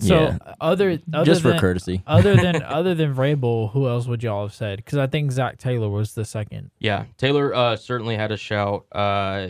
[0.00, 0.38] So Yeah.
[0.60, 2.02] other, other just for courtesy.
[2.06, 4.76] other than other than Vrabel, who else would y'all have said?
[4.78, 6.70] Because I think Zac Taylor was the second.
[6.78, 8.86] Yeah, Taylor uh, certainly had a shout.
[8.92, 9.48] Uh,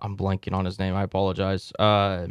[0.00, 0.94] I'm blanking on his name.
[0.94, 1.72] I apologize.
[1.78, 2.28] Uh,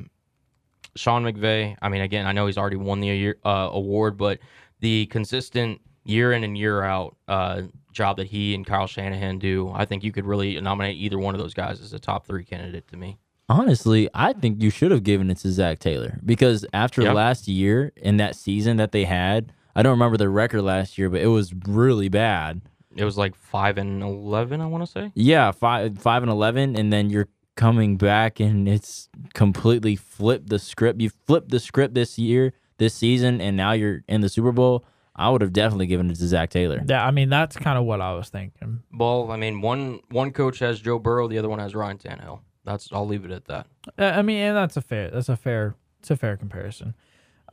[0.95, 1.75] Sean McVay.
[1.81, 4.39] I mean, again, I know he's already won the year, uh, award, but
[4.79, 9.71] the consistent year in and year out uh, job that he and Kyle Shanahan do,
[9.73, 12.43] I think you could really nominate either one of those guys as a top three
[12.43, 13.17] candidate to me.
[13.51, 17.11] Honestly, I think you should have given it to Zac Taylor because after Yeah.
[17.11, 21.09] last year and that season that they had, I don't remember the record last year,
[21.09, 22.61] but it was really bad.
[22.95, 25.11] It was like five and eleven, I want to say.
[25.15, 30.57] Yeah, five five and eleven, and then you're coming back and it's completely flipped the
[30.59, 31.01] script.
[31.01, 34.85] You flipped the script this year, this season, and now you're in the Super Bowl.
[35.13, 36.81] I would have definitely given it to Zac Taylor.
[36.87, 38.81] Yeah, I mean that's kind of what I was thinking.
[38.93, 42.39] Well, I mean, one one coach has Joe Burrow, the other one has Ryan Tannehill.
[42.63, 43.67] That's I'll leave it at that.
[43.97, 45.09] Uh, I mean, and that's a fair.
[45.09, 45.75] That's a fair.
[45.99, 46.93] It's a fair comparison.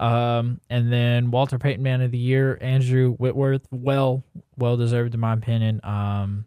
[0.01, 4.23] Um, and then Walter Payton Man of the Year, Andrew Whitworth, well,
[4.57, 5.81] well deserved in my opinion.
[5.83, 6.45] Um,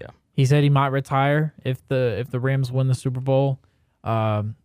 [0.00, 0.08] Yeah.
[0.32, 3.60] he said he might retire if the if the Rams win the Super Bowl.
[4.02, 4.56] Um,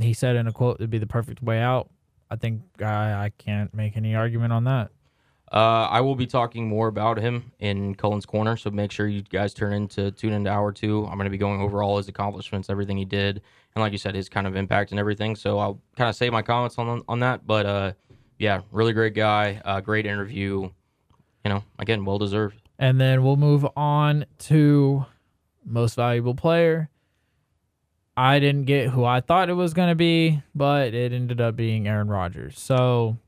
[0.00, 1.88] he said in a quote, "It'd be the perfect way out."
[2.30, 4.90] I think I I can't make any argument on that.
[5.52, 9.22] Uh, I will be talking more about him in Cullen's Corner, so make sure you
[9.22, 11.06] guys turn into tune into hour two.
[11.06, 13.42] I'm going to be going over all his accomplishments, everything he did,
[13.74, 15.36] and like you said, his kind of impact and everything.
[15.36, 17.46] So I'll kind of save my comments on on that.
[17.46, 17.92] But uh,
[18.38, 20.68] yeah, really great guy, uh, great interview.
[21.44, 22.60] You know, again, well deserved.
[22.78, 25.06] And then we'll move on to
[25.64, 26.90] most valuable player.
[28.16, 31.54] I didn't get who I thought it was going to be, but it ended up
[31.54, 32.58] being Aaron Rodgers.
[32.58, 33.18] So,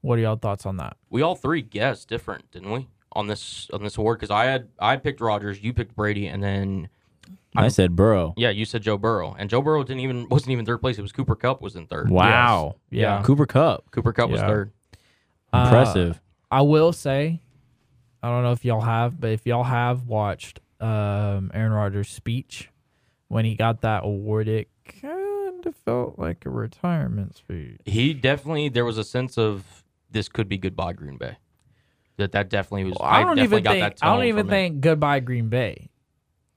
[0.00, 0.96] what are y'all thoughts on that?
[1.10, 2.88] We all three guessed different, didn't we?
[3.12, 6.42] On this on this award because I had I picked Rodgers, you picked Brady, and
[6.42, 6.88] then
[7.56, 8.34] I said Burrow.
[8.36, 10.98] yeah, you said Joe Burrow, and Joe Burrow didn't even wasn't even third place.
[10.98, 12.10] It was Cooper Kupp was in third.
[12.10, 12.76] Wow.
[12.90, 13.22] Yeah.
[13.24, 13.90] Cooper Kupp.
[13.90, 14.46] Cooper Kupp was Yeah.
[14.46, 14.72] third.
[15.52, 16.20] Uh, Impressive.
[16.50, 17.40] I will say,
[18.22, 22.70] I don't know if y'all have, but if y'all have watched um, Aaron Rodgers' speech
[23.28, 24.68] when he got that award, it
[25.00, 27.80] kind of felt like a retirement speech.
[27.84, 31.36] He definitely there was a sense of this could be goodbye Green Bay.
[32.16, 32.96] That that definitely was.
[33.00, 34.50] I don't definitely even got think that I don't even from it.
[34.50, 35.88] think goodbye Green Bay.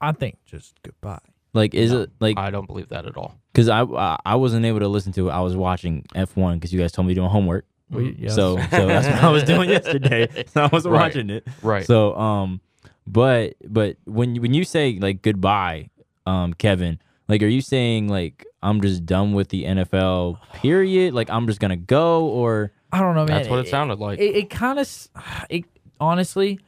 [0.00, 1.20] I think just goodbye.
[1.54, 3.38] like, is it like I don't believe that at all.
[3.52, 5.32] because I, I I wasn't able to listen to it.
[5.32, 7.64] I was watching F1 because you guys told me doing homework.
[7.90, 8.34] We, yes.
[8.34, 10.44] So so that's what I was doing yesterday.
[10.48, 11.00] So I wasn't Right.
[11.02, 11.46] watching it.
[11.62, 11.86] Right.
[11.86, 12.60] So um,
[13.06, 15.90] but but when you- when you say like goodbye,
[16.26, 16.98] um, Kevin,
[17.28, 21.14] like are you saying like I'm just done with the NFL period?
[21.14, 23.38] Like I'm just gonna go or I don't know, man.
[23.38, 24.18] That's what it sounded like.
[24.18, 25.08] It, it kind of,
[25.48, 25.64] it
[25.98, 26.60] honestly,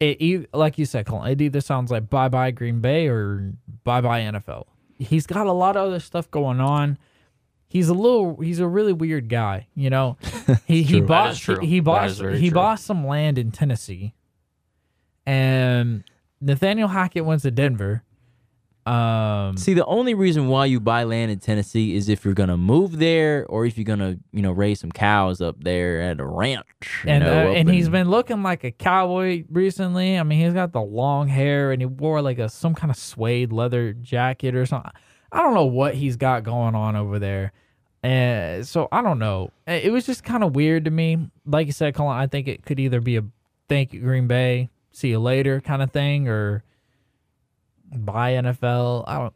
[0.00, 1.30] it like you said, Cullen.
[1.30, 3.52] It either sounds like bye bye Green Bay or
[3.84, 4.64] bye bye NFL.
[4.98, 6.98] He's got a lot of other stuff going on.
[7.68, 9.66] he's a little he's a really weird guy.
[9.74, 10.16] You know,
[10.66, 11.06] he he true.
[11.06, 12.50] Bought he, he bought he true.
[12.50, 14.14] bought some land in Tennessee,
[15.26, 16.04] and
[16.40, 18.02] Nathaniel Hackett went to Denver.
[18.86, 22.56] Um, See, the only reason why you buy land in Tennessee is if you're gonna
[22.56, 26.24] move there, or if you're gonna, you know, raise some cows up there at a
[26.26, 26.64] ranch.
[27.04, 30.18] you and know, uh, and he's in- been looking like a cowboy recently.
[30.18, 32.96] I mean, he's got the long hair and he wore like a some kind of
[32.96, 34.92] suede leather jacket or something.
[35.32, 37.52] I don't know what he's got going on over there.
[38.04, 39.50] And so I don't know.
[39.66, 41.28] Uh, It was just kind of weird to me.
[41.44, 43.24] Like you said, Cullen, I think it could either be a
[43.68, 46.62] thank you Green Bay, see you later kind of thing, or
[47.94, 49.04] buy NFL.
[49.06, 49.34] I don't.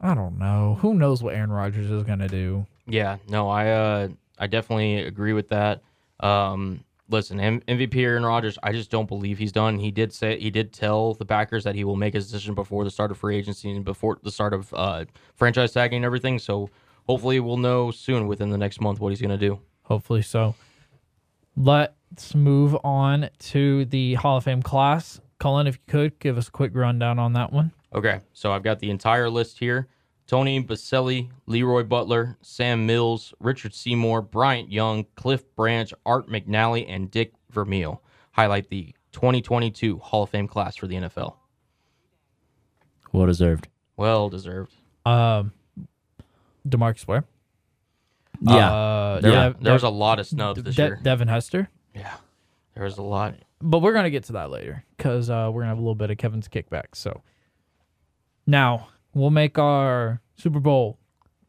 [0.00, 0.78] I don't know.
[0.80, 2.66] Who knows what Aaron Rodgers is gonna do?
[2.86, 4.08] Yeah, no, I uh,
[4.38, 5.80] I definitely agree with that.
[6.18, 9.78] Um, listen, M- MVP Aaron Rodgers, I just don't believe he's done.
[9.78, 12.82] He did say he did tell the Packers that he will make his decision before
[12.84, 15.04] the start of free agency and before the start of uh,
[15.36, 16.40] franchise tagging and everything.
[16.40, 16.70] So
[17.06, 19.60] hopefully we'll know soon within the next month what he's gonna do.
[19.84, 20.56] Hopefully so.
[21.56, 25.20] Let's move on to the Hall of Fame class.
[25.42, 27.72] Cullen, if you could give us a quick rundown on that one.
[27.92, 29.88] Okay, so I've got the entire list here.
[30.28, 37.10] Tony Boselli, Leroy Butler, Sam Mills, Richard Seymour, Bryant Young, Cliff Branch, Art McNally, and
[37.10, 41.34] Dick Vermeil highlight the 2022 Hall of Fame class for the NFL.
[43.12, 43.66] well deserved.
[43.96, 44.74] Well deserved.
[45.04, 45.52] Um,
[46.66, 47.24] Demarcus Ware.
[48.40, 51.00] Yeah, Uh, There, Dev- there was a lot of snubs this De- year.
[51.02, 51.68] Devin Hester.
[51.94, 52.14] Yeah,
[52.74, 53.34] there was a lot.
[53.64, 55.82] But we're going to get to that later because uh, we're going to have a
[55.82, 56.94] little bit of Kevin's kickback.
[56.94, 57.22] So
[58.46, 60.98] now we'll make our Super Bowl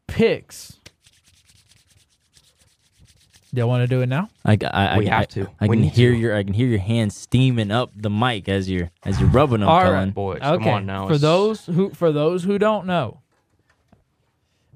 [0.06, 0.78] picks.
[3.52, 4.28] Do you want to do it now?
[4.44, 5.50] I, I, I We have I- to.
[5.60, 6.16] I We can hear to.
[6.16, 9.60] your I can hear your hands steaming up the mic as you're as you're rubbing
[9.60, 9.68] them.
[9.68, 9.90] All right.
[9.90, 10.10] Cullen.
[10.10, 10.64] Boys, okay.
[10.64, 11.06] come on now.
[11.06, 13.20] For It's- those who for those who don't know,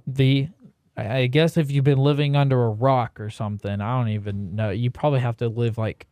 [0.07, 0.49] the
[0.97, 4.55] I I guess if you've been living under a rock or something, I don't even
[4.55, 4.70] know.
[4.70, 6.07] You probably have to live like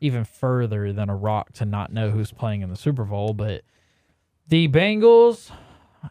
[0.00, 3.34] even further than a rock to not know who's playing in the Super Bowl.
[3.34, 3.62] But
[4.48, 5.50] the Bengals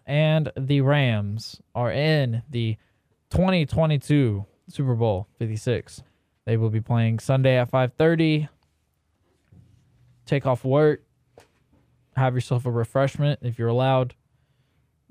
[0.06, 2.78] and the Rams are in the
[3.30, 6.04] 2022 Super Bowl 56.
[6.46, 8.50] They will be playing Sunday at 5:30.
[10.26, 11.04] Take off work,
[12.16, 14.16] have yourself a refreshment if you're allowed.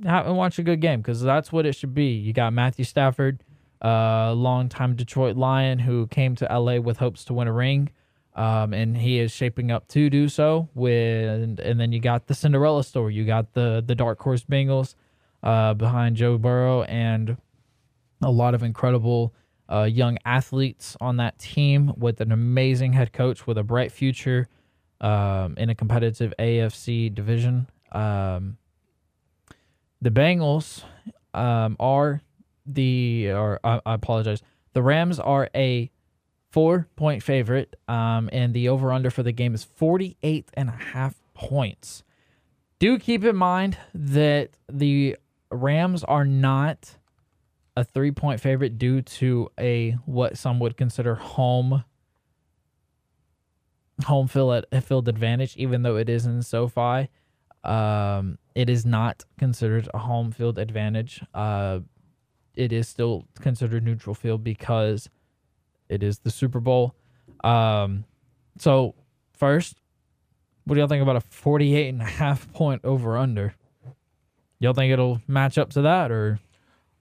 [0.05, 2.09] Have, and watch a good game because that's what it should be.
[2.09, 3.43] You got Matthew Stafford,
[3.83, 7.91] uh, longtime Detroit Lion who came to LA with hopes to win a ring,
[8.35, 10.69] um, and he is shaping up to do so.
[10.75, 13.15] With and then you got the Cinderella story.
[13.15, 14.95] You got the the dark horse Bengals
[15.43, 17.37] uh, behind Joe Burrow and
[18.23, 19.35] a lot of incredible
[19.71, 24.49] uh, young athletes on that team with an amazing head coach with a bright future
[25.01, 27.69] um, in a competitive AFC division.
[27.93, 28.57] Um,
[30.01, 30.83] the Bengals
[31.33, 32.23] um, are
[32.67, 35.91] the, or I, I apologize, the Rams are a
[36.55, 40.73] four point favorite, um, and the over under for the game is 48 and a
[40.73, 42.05] half points.
[42.79, 45.17] Do keep in mind that the
[45.51, 46.97] Rams are not
[47.77, 51.83] a three point favorite due to a what some would consider home
[54.05, 57.09] home field field advantage, even though it is in SoFi.
[57.65, 61.21] Um, it is not considered a home field advantage.
[61.35, 61.81] Uh,
[62.55, 65.11] it is still considered neutral field because
[65.89, 66.95] it is the Super Bowl.
[67.43, 68.05] Um,
[68.59, 68.95] so
[69.33, 69.77] first,
[70.65, 73.55] what do y'all think about a 48 and a half point over under?
[74.61, 76.39] Y'all think it'll match up to that or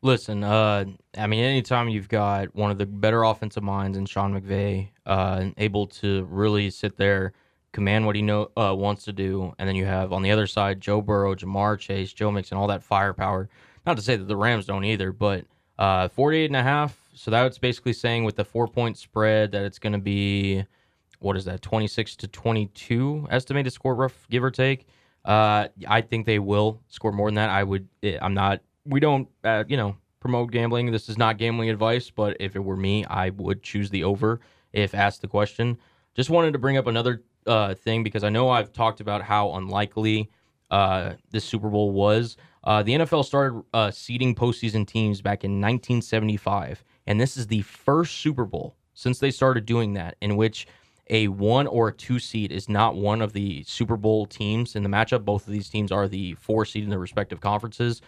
[0.03, 0.83] Listen, uh,
[1.17, 5.45] I mean, anytime you've got one of the better offensive minds in Sean McVay, uh,
[5.57, 7.31] able to really sit there,
[7.71, 10.45] command what he know uh, wants to do, and then you have on the other
[10.45, 13.47] side Joe Burrow, Ja'Marr Chase, Joe Mixon, all that firepower.
[13.85, 15.45] Not to say that the Rams don't either, but
[15.79, 17.02] uh, 48 and a half.
[17.13, 20.65] So that's basically saying with the four point spread that it's going to be,
[21.19, 24.87] what is that, 26 to 22 estimated score, rough give or take.
[25.25, 27.49] Uh, I think they will score more than that.
[27.49, 27.87] I would.
[28.03, 28.61] eh, I'm not.
[28.85, 29.27] We don't.
[29.43, 30.91] Uh, you know, promote gambling.
[30.91, 32.09] This is not gambling advice.
[32.09, 34.41] But if it were me, I would choose the over
[34.73, 35.77] if asked the question.
[36.15, 39.53] Just wanted to bring up another uh, thing because I know I've talked about how
[39.53, 40.29] unlikely
[40.71, 42.37] uh, this Super Bowl was.
[42.63, 47.61] Uh, the NFL started uh, seeding postseason teams back in 1975, and this is the
[47.61, 50.67] first Super Bowl since they started doing that in which
[51.09, 54.83] a one or a two seed is not one of the Super Bowl teams in
[54.83, 55.25] the matchup.
[55.25, 58.01] Both of these teams are the four seed in their respective conferences.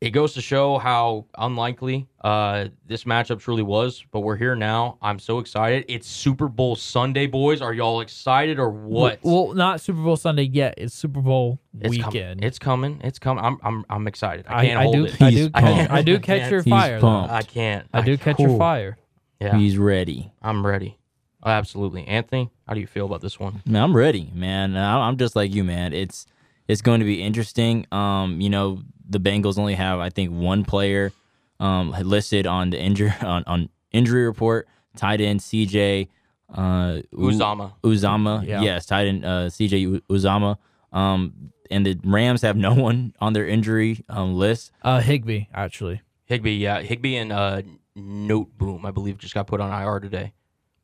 [0.00, 4.02] It goes to show how unlikely uh, this matchup truly was.
[4.10, 4.96] But we're here now.
[5.02, 5.84] I'm so excited.
[5.88, 7.60] It's Super Bowl Sunday, boys.
[7.60, 9.18] Are y'all excited or what?
[9.22, 10.74] Well, not Super Bowl Sunday yet.
[10.78, 12.40] It's Super Bowl it's weekend.
[12.40, 12.42] Coming.
[12.42, 13.00] It's coming.
[13.04, 13.44] It's coming.
[13.44, 14.46] I'm I'm I'm excited.
[14.48, 15.04] I I, can't I hold do.
[15.04, 15.22] it.
[15.22, 15.50] I do.
[15.50, 15.92] Catch, pumped.
[15.92, 17.00] I do catch your fire.
[17.00, 17.06] though.
[17.06, 17.32] pumped.
[17.32, 17.86] I can't.
[17.92, 18.96] I do catch your fire.
[19.38, 20.32] Yeah, He's ready.
[20.42, 20.98] I'm ready.
[21.44, 22.50] Absolutely, Anthony.
[22.66, 23.62] How do you feel about this one?
[23.66, 24.76] Man, I'm ready, man.
[24.76, 25.92] I'm just like you, man.
[25.92, 26.26] It's
[26.68, 27.86] it's going to be interesting.
[27.90, 31.12] Um, you know, the Bengals only have I think one player
[31.58, 34.66] um listed on the injury on, on injury report.
[34.96, 36.08] Tight end CJ
[36.52, 37.72] uh, U- Uzomah.
[37.84, 38.44] Uzomah.
[38.46, 38.62] Yeah.
[38.62, 40.56] Yes, tight end uh, CJ U- Uzomah.
[40.92, 44.72] Um, and the Rams have no one on their injury um, list.
[44.82, 46.00] Uh, Higbee actually.
[46.24, 47.62] Higbee, yeah, Higbee and uh,
[47.96, 50.32] Noteboom, I believe, just got put on IR today.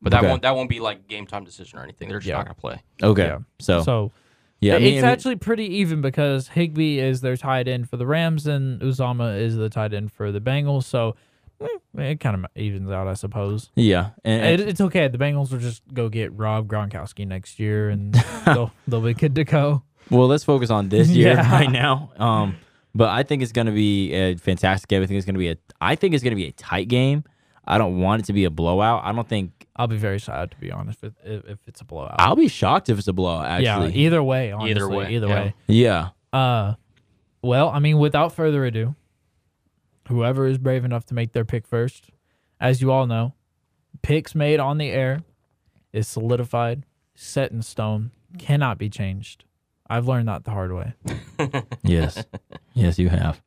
[0.01, 0.27] But that Okay.
[0.29, 2.07] won't that won't be like game time decision or anything.
[2.07, 2.35] They're just Yeah.
[2.37, 2.81] not gonna play.
[3.01, 3.39] Okay, Yeah.
[3.59, 4.11] so, So
[4.59, 8.05] yeah, it's I mean- actually pretty even because Higbee is their tight end for the
[8.07, 10.83] Rams and Uzomah is the tight end for the Bengals.
[10.85, 11.15] So
[11.61, 13.69] eh, it kind of evens out, I suppose.
[13.75, 15.07] yeah, and, and- It, it's okay.
[15.07, 18.13] The Bengals will just go get Rob Gronkowski next year, and
[18.45, 19.83] they'll they'll be good to go.
[20.09, 21.51] Well, let's focus on this year Yeah.
[21.51, 22.11] right now.
[22.17, 22.55] Um,
[22.95, 25.03] but I think it's going to be a fantastic game.
[25.03, 25.57] I think it's going to be a.
[25.81, 27.23] I think it's going to be a tight game.
[27.67, 29.01] I don't want it to be a blowout.
[29.03, 29.67] I don't think.
[29.75, 32.15] I'll be very sad to be honest if if, if it's a blowout.
[32.17, 33.45] I'll be shocked if it's a blowout.
[33.45, 34.51] Actually, yeah, either way.
[34.51, 35.35] Honestly, Either way, either yeah.
[35.35, 35.53] way.
[35.67, 36.09] yeah.
[36.33, 36.73] Uh,
[37.41, 38.95] well, I mean, without further ado,
[40.07, 42.09] whoever is brave enough to make their pick first,
[42.59, 43.33] as you all know,
[44.01, 45.23] picks made on the air
[45.93, 46.83] is solidified,
[47.15, 49.43] set in stone, cannot be changed.
[49.89, 50.93] I've learned that the hard way.
[51.83, 52.23] Yes,
[52.73, 53.41] yes, you have.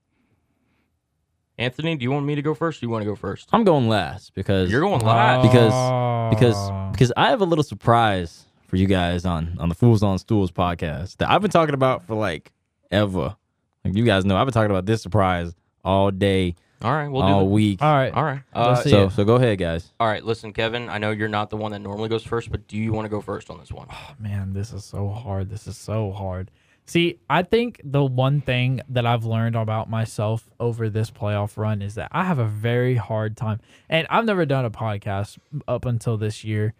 [1.60, 2.78] Anthony, do you want me to go first?
[2.78, 3.50] Or do you want to go first?
[3.52, 5.42] I'm going last because You're going last.
[5.42, 6.00] Because-
[6.30, 10.18] because because I have a little surprise for you guys on on the Fools on
[10.18, 12.50] Stools podcast that I've been talking about for like
[12.90, 13.36] ever.
[13.84, 15.54] Like you guys know, I've been talking about this surprise
[15.84, 17.82] all day, all right, we'll all do week.
[17.82, 18.10] all right.
[18.10, 18.16] that.
[18.16, 18.42] All right.
[18.54, 18.90] Let's Uh, see.
[18.90, 19.10] So it.
[19.12, 19.92] so go ahead, guys.
[19.98, 20.24] all right.
[20.24, 20.88] Listen, Kevin.
[20.88, 23.10] I know you're not the one that normally goes first, but do you want to
[23.10, 23.88] go first on this one?
[24.18, 25.50] Man, this is so hard.
[25.50, 26.50] This is so hard.
[26.86, 31.82] See, I think the one thing that I've learned about myself over this playoff run
[31.82, 33.60] is that I have a very hard time.
[33.88, 36.74] And I've never done a podcast up until this year.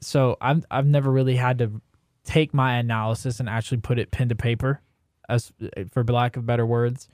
[0.00, 1.80] So I've I've never really had to
[2.24, 4.82] take my analysis and actually put it pen to paper
[5.28, 5.52] as
[5.92, 7.08] for lack of better words.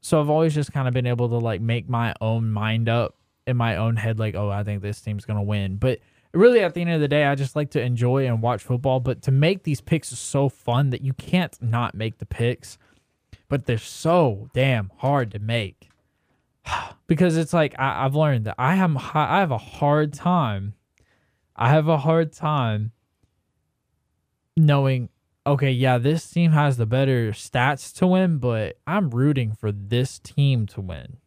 [0.00, 3.16] So I've always just kind of been able to like make my own mind up
[3.46, 6.00] in my own head like, "Oh, I think this team's to win." But
[6.34, 9.00] really at the end of the day i just like to enjoy and watch football
[9.00, 12.78] but to make these picks is so fun that you can't not make the picks
[13.48, 15.90] but they're so damn hard to make.
[17.06, 20.72] Because it's like I, i've learned that i have i have a hard time
[21.54, 22.92] i have a hard time
[24.56, 25.10] knowing
[25.46, 30.18] okay yeah this team has the better stats to win but i'm rooting for this
[30.18, 31.18] team to win.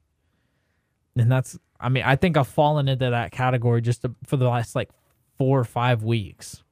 [1.16, 4.48] And that's I mean, I think I've fallen into that category just to, for the
[4.48, 4.90] last like
[5.38, 6.64] four or five weeks.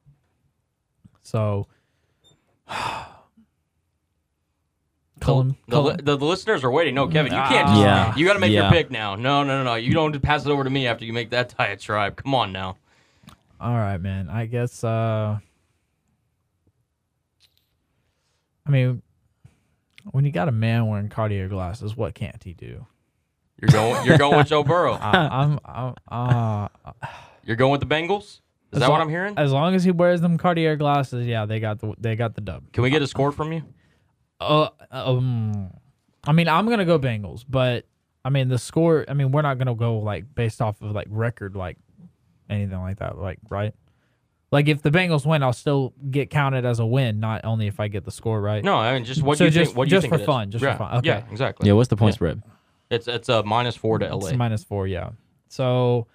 [1.22, 1.66] So,
[5.20, 6.94] Cullen, The, Cullen, the, the listeners are waiting.
[6.94, 7.68] No, Kevin, you can't.
[7.68, 7.72] Ah.
[7.72, 8.16] Just, Yeah.
[8.16, 8.62] You got to make Yeah.
[8.62, 9.14] your pick now.
[9.16, 9.74] No, no, no, no.
[9.76, 12.16] You don't pass it over to me after you make that diatribe.
[12.16, 12.76] Come on now.
[13.60, 14.28] all right, man.
[14.28, 14.82] I guess.
[14.84, 15.38] uh
[18.66, 19.00] I mean,
[20.10, 22.84] when you got a man wearing cartier glasses, what can't he do?
[23.60, 24.04] You're going.
[24.06, 24.92] You're going with Joe Burrow.
[25.00, 25.94] I, I'm, I'm
[26.86, 26.92] uh,
[27.44, 28.22] You're going with the Bengals.
[28.22, 28.40] Is
[28.74, 29.34] As that what I'm hearing?
[29.38, 32.40] as long as he wears them cartier glasses, yeah, they got the they got the
[32.40, 32.70] dub.
[32.72, 33.62] Can we get a score from you?
[34.40, 35.70] Uh, um,
[36.26, 37.86] I mean, I'm gonna go Bengals, but
[38.24, 39.04] I mean the score.
[39.08, 41.78] I mean, we're not gonna go like based off of like record, like
[42.50, 43.72] anything like that, like right.
[44.52, 47.80] Like if the Bengals win, I'll still get counted as a win, not only if
[47.80, 48.62] I get the score right.
[48.62, 49.78] No, I mean just what So do you just- think.
[49.78, 50.26] What do you just think for it is?
[50.26, 50.76] fun, just for yeah.
[50.76, 50.96] fun.
[50.98, 51.08] Okay.
[51.08, 51.66] Yeah, exactly.
[51.68, 52.16] Yeah, what's the point Yeah.
[52.16, 52.42] spread?
[52.90, 54.28] It's it's a minus four to LA.
[54.28, 55.10] It's minus four, yeah.
[55.48, 56.06] So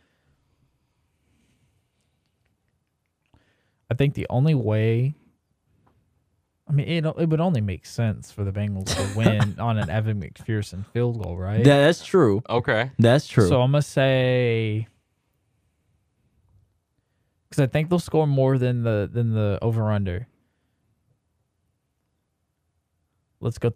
[3.90, 5.16] I think the only way.
[6.70, 9.90] I mean, it it would only make sense for the Bengals to win on an
[9.90, 11.60] Evan McPherson field goal, right?
[11.60, 12.42] Yeah, that's true.
[12.50, 12.92] okay.
[12.98, 13.48] That's true.
[13.48, 14.88] So I'm gonna say
[17.50, 20.28] because I think they'll score more than the than the over under.
[23.42, 23.74] Let's go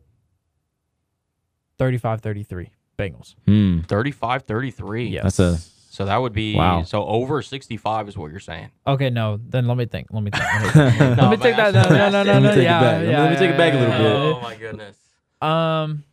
[1.79, 3.35] 35-33 Bengals.
[3.45, 3.79] Hmm.
[3.87, 5.11] 35-33.
[5.11, 5.23] Yes.
[5.23, 5.57] That's a-
[5.91, 6.83] So that would be Wow.
[6.83, 8.69] so over 65 is what you're saying.
[8.85, 9.37] Okay, no.
[9.37, 10.07] Then let me think.
[10.11, 10.43] Let me think.
[10.43, 10.99] Let me, think.
[10.99, 11.73] Let Let me take that.
[11.73, 12.55] No, no, no, no, Let me no.
[12.55, 12.81] take it back.
[12.81, 14.11] Let me- yeah, let me take it back a little yeah, bit.
[14.35, 14.97] Oh my goodness.
[15.41, 16.03] Um,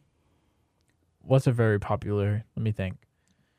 [1.23, 2.45] what's a very popular?
[2.57, 2.97] Let me think.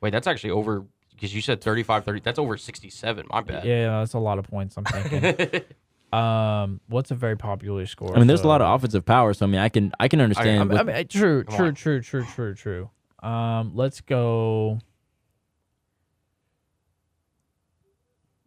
[0.02, 2.20] Wait, that's actually over because you said 35 30.
[2.22, 3.26] That's over 67.
[3.30, 3.66] My bad.
[3.66, 4.78] Yeah, that's a lot of points.
[4.78, 5.62] I'm thinking.
[6.14, 8.16] Um, what's a very popular score?
[8.16, 10.22] I mean, there's a lot of offensive power, so I mean, I can I can
[10.22, 10.60] understand.
[10.62, 12.90] I mean, with- I mean, true, Come true, true, true, true, true.
[13.24, 14.80] Um, let's go.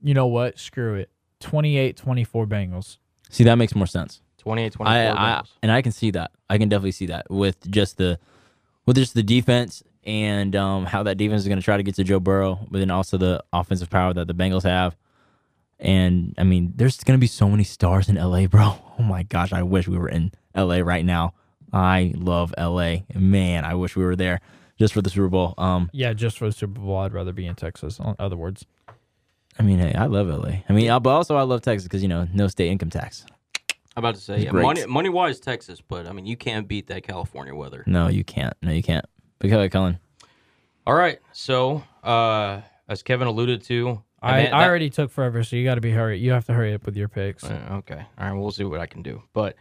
[0.03, 0.59] You know what?
[0.59, 1.11] Screw it.
[1.41, 2.99] 28-24 Bengals.
[3.31, 4.21] see, that makes more sense.
[4.39, 6.31] 28 24 I, I and I can see that.
[6.49, 8.19] I can definitely see that with just the
[8.87, 11.97] with just the defense and um, how that defense is going to try to get
[11.97, 14.97] to Joe Burrow, but then also the offensive power that the Bengals have.
[15.81, 18.75] And I mean, there's going to be so many stars in LA, bro.
[18.99, 21.35] Oh my gosh, I wish we were in LA right now.
[21.71, 23.01] I love LA.
[23.15, 24.41] Man, I wish we were there
[24.79, 25.55] just for the Super Bowl.
[25.59, 27.99] Um, Yeah, just for the Super Bowl, I'd rather be in Texas.
[27.99, 28.65] In other words,
[29.59, 30.59] I mean, hey, I love LA.
[30.69, 33.25] I mean, uh, but also I love Texas because you know, no state income tax.
[33.97, 36.89] I'm about to say, yeah, money money wise Texas, but I mean you can't beat
[36.89, 37.83] that California weather.
[37.87, 38.53] No, you can't.
[38.63, 39.07] No, you can't.
[39.39, 39.99] But go ahead, Cullen.
[40.87, 45.11] All right, so uh, as Kevin alluded to, that I, man- I that- already took
[45.11, 46.19] forever, so you got to be hurry.
[46.19, 47.43] You have to hurry up with your picks.
[47.43, 48.05] Uh, okay.
[48.19, 48.33] All right.
[48.39, 49.23] We'll see what I can do.
[49.33, 49.57] But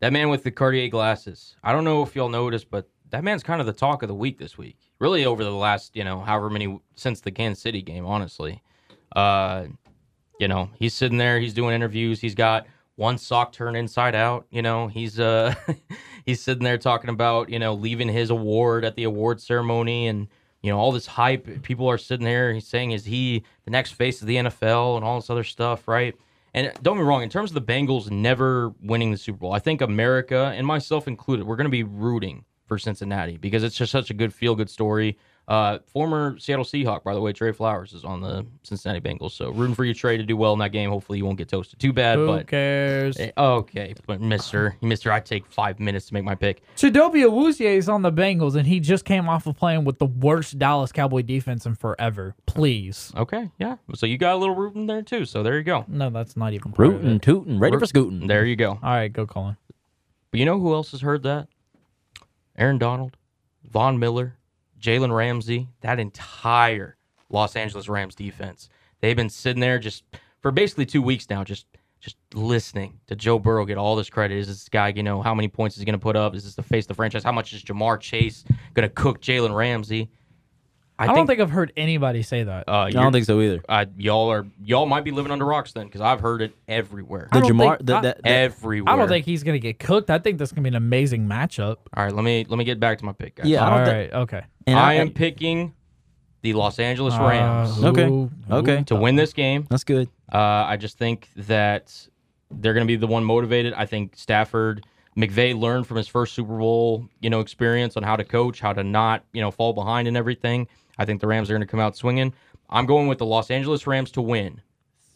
[0.00, 3.42] that man with the Cartier glasses, I don't know if y'all noticed, but that man's
[3.42, 4.76] kind of the talk of the week this week.
[4.98, 8.62] Really, over the last, you know, however many since the Kansas City game, honestly.
[9.14, 9.66] Uh,
[10.38, 14.46] you know, he's sitting there, he's doing interviews, he's got one sock turned inside out.
[14.50, 15.54] You know, he's uh,
[16.26, 20.28] he's sitting there talking about, you know, leaving his award at the award ceremony and.
[20.62, 21.62] You know all this hype.
[21.62, 22.52] People are sitting there.
[22.52, 25.86] He's saying, "Is he the next face of the NFL?" and all this other stuff,
[25.86, 26.12] right?
[26.54, 29.60] And don't me wrong, in terms of the Bengals never winning the Super Bowl, I
[29.60, 33.92] think America and myself included, we're going to be rooting for Cincinnati because it's just
[33.92, 35.16] such a good feel good story.
[35.48, 39.30] Uh, former Seattle Seahawk, by the way, Trey Flowers is on the Cincinnati Bengals.
[39.30, 40.90] So rooting for you, Trey, to do well in that game.
[40.90, 42.18] Hopefully, you won't get toasted too bad.
[42.18, 43.16] Who but cares?
[43.16, 46.62] Eh, okay, but Mister, Mister, I take five minutes to make my pick.
[46.76, 50.06] Chidobe Awuzie is on the Bengals, and he just came off of playing with the
[50.06, 52.34] worst Dallas Cowboy defense in forever.
[52.46, 53.12] Please.
[53.16, 53.76] Okay, yeah.
[53.94, 55.24] So you got a little rooting there too.
[55.24, 55.84] So there you go.
[55.86, 57.22] No, that's not even rooting, of Rootin', it.
[57.22, 58.26] tootin', ready Root- for scooting.
[58.26, 58.70] There you go.
[58.70, 59.56] All right, go Cullen.
[60.32, 61.46] But you know who else has heard that?
[62.56, 63.16] Aaron Donald,
[63.64, 64.36] Von Miller,
[64.80, 66.96] Jalen Ramsey, that entire
[67.30, 68.68] Los Angeles Rams defense.
[69.00, 70.04] They've been sitting there just
[70.40, 71.66] for basically two weeks now, just
[72.00, 74.36] just listening to Joe Burrow get all this credit.
[74.36, 76.34] Is this guy, you know, how many points is he going to put up?
[76.34, 77.24] Is this the face of the franchise?
[77.24, 78.44] How much is Ja'Marr Chase
[78.74, 80.10] going to cook Jalen Ramsey?
[80.98, 82.68] I, don't think I've heard anybody say that.
[82.68, 83.60] uh, I don't think so either.
[83.68, 87.28] uh, y'all are y'all might be living under rocks then because I've heard it everywhere,
[87.32, 88.94] I The don't Ja'Marr, think- the, I- that, that- everywhere.
[88.94, 90.10] I don't think he's gonna get cooked.
[90.10, 91.76] I think that's gonna be an amazing matchup.
[91.94, 93.46] All right, let me let me get back to my pick, guys.
[93.46, 94.42] Yeah, I All don't thi- right, okay.
[94.66, 95.74] and I am picking
[96.42, 98.04] the Los Angeles Rams Uh, Okay.
[98.06, 98.82] who- Okay.
[98.84, 99.66] to win this game.
[99.68, 100.08] That's good.
[100.32, 101.92] Uh, I just think that
[102.50, 103.74] they're going to be the one motivated.
[103.74, 104.84] I think Stafford
[105.16, 108.72] McVay learned from his first Super Bowl, you know, experience on how to coach, how
[108.72, 110.68] to not, you know, fall behind and everything.
[110.98, 112.32] I think the Rams are going to come out swinging.
[112.70, 114.60] I'm going with the Los Angeles Rams to win,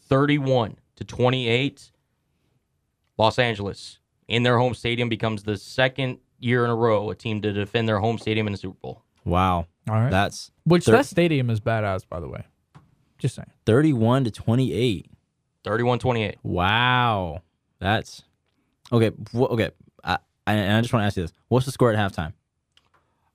[0.09, 1.91] 31 to 28.
[3.19, 7.43] Los Angeles in their home stadium becomes the second year in a row a team
[7.43, 9.03] to defend their home stadium in the Super Bowl.
[9.25, 9.67] Wow.
[9.89, 10.11] All right.
[10.11, 12.45] That's Which thir- that stadium is badass, by the way.
[13.19, 13.51] Just saying.
[13.67, 15.11] 31 to 28.
[15.65, 16.37] 31-28.
[16.43, 17.43] Wow.
[17.81, 18.23] That's
[18.93, 19.11] okay.
[19.35, 19.71] wh- Okay.
[20.03, 22.33] I, I, and I just want to ask you this: What's the score at halftime?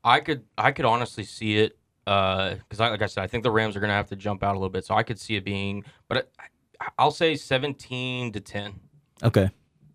[0.03, 3.51] I could I could honestly see it because I like I said I think the
[3.51, 5.35] Rams are going to have to jump out a little bit, so I could see
[5.35, 8.79] it being, but I, I'll say seventeen to ten,
[9.23, 9.49] Okay,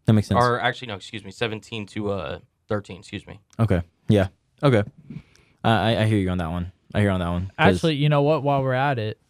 [0.06, 0.38] that makes sense.
[0.42, 2.38] or actually no, excuse me, seventeen to uh
[2.68, 3.40] thirteen, excuse me.
[3.58, 3.82] Okay.
[4.08, 4.28] Yeah.
[4.62, 4.82] Okay.
[5.62, 6.72] I I I hear you on that one.
[6.92, 7.52] I hear you on that one.
[7.56, 8.42] 'cause- Actually, you know what?
[8.42, 9.20] While we're at it,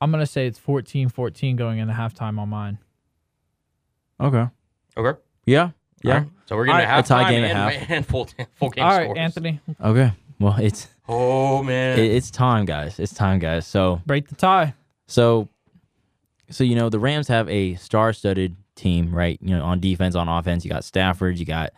[0.00, 2.78] I'm gonna say it's 14-14 going into halftime on mine.
[4.18, 4.46] Okay.
[4.96, 5.70] Okay, Yeah.
[6.02, 6.12] Yeah.
[6.14, 6.28] All right.
[6.46, 7.90] So we're going to have a tie halftime game at and, half.
[7.90, 9.18] and full full game All right, scores.
[9.18, 10.12] Anthony, Okay.
[10.38, 13.00] Well, it's Oh man, it, it's time, guys.
[13.00, 13.66] It's time, guys.
[13.66, 14.74] So break the tie.
[15.08, 15.48] so
[16.50, 19.38] so you know the Rams have a star-studded team, right?
[19.42, 21.72] You know, on defense, on offense, you got Stafford, you got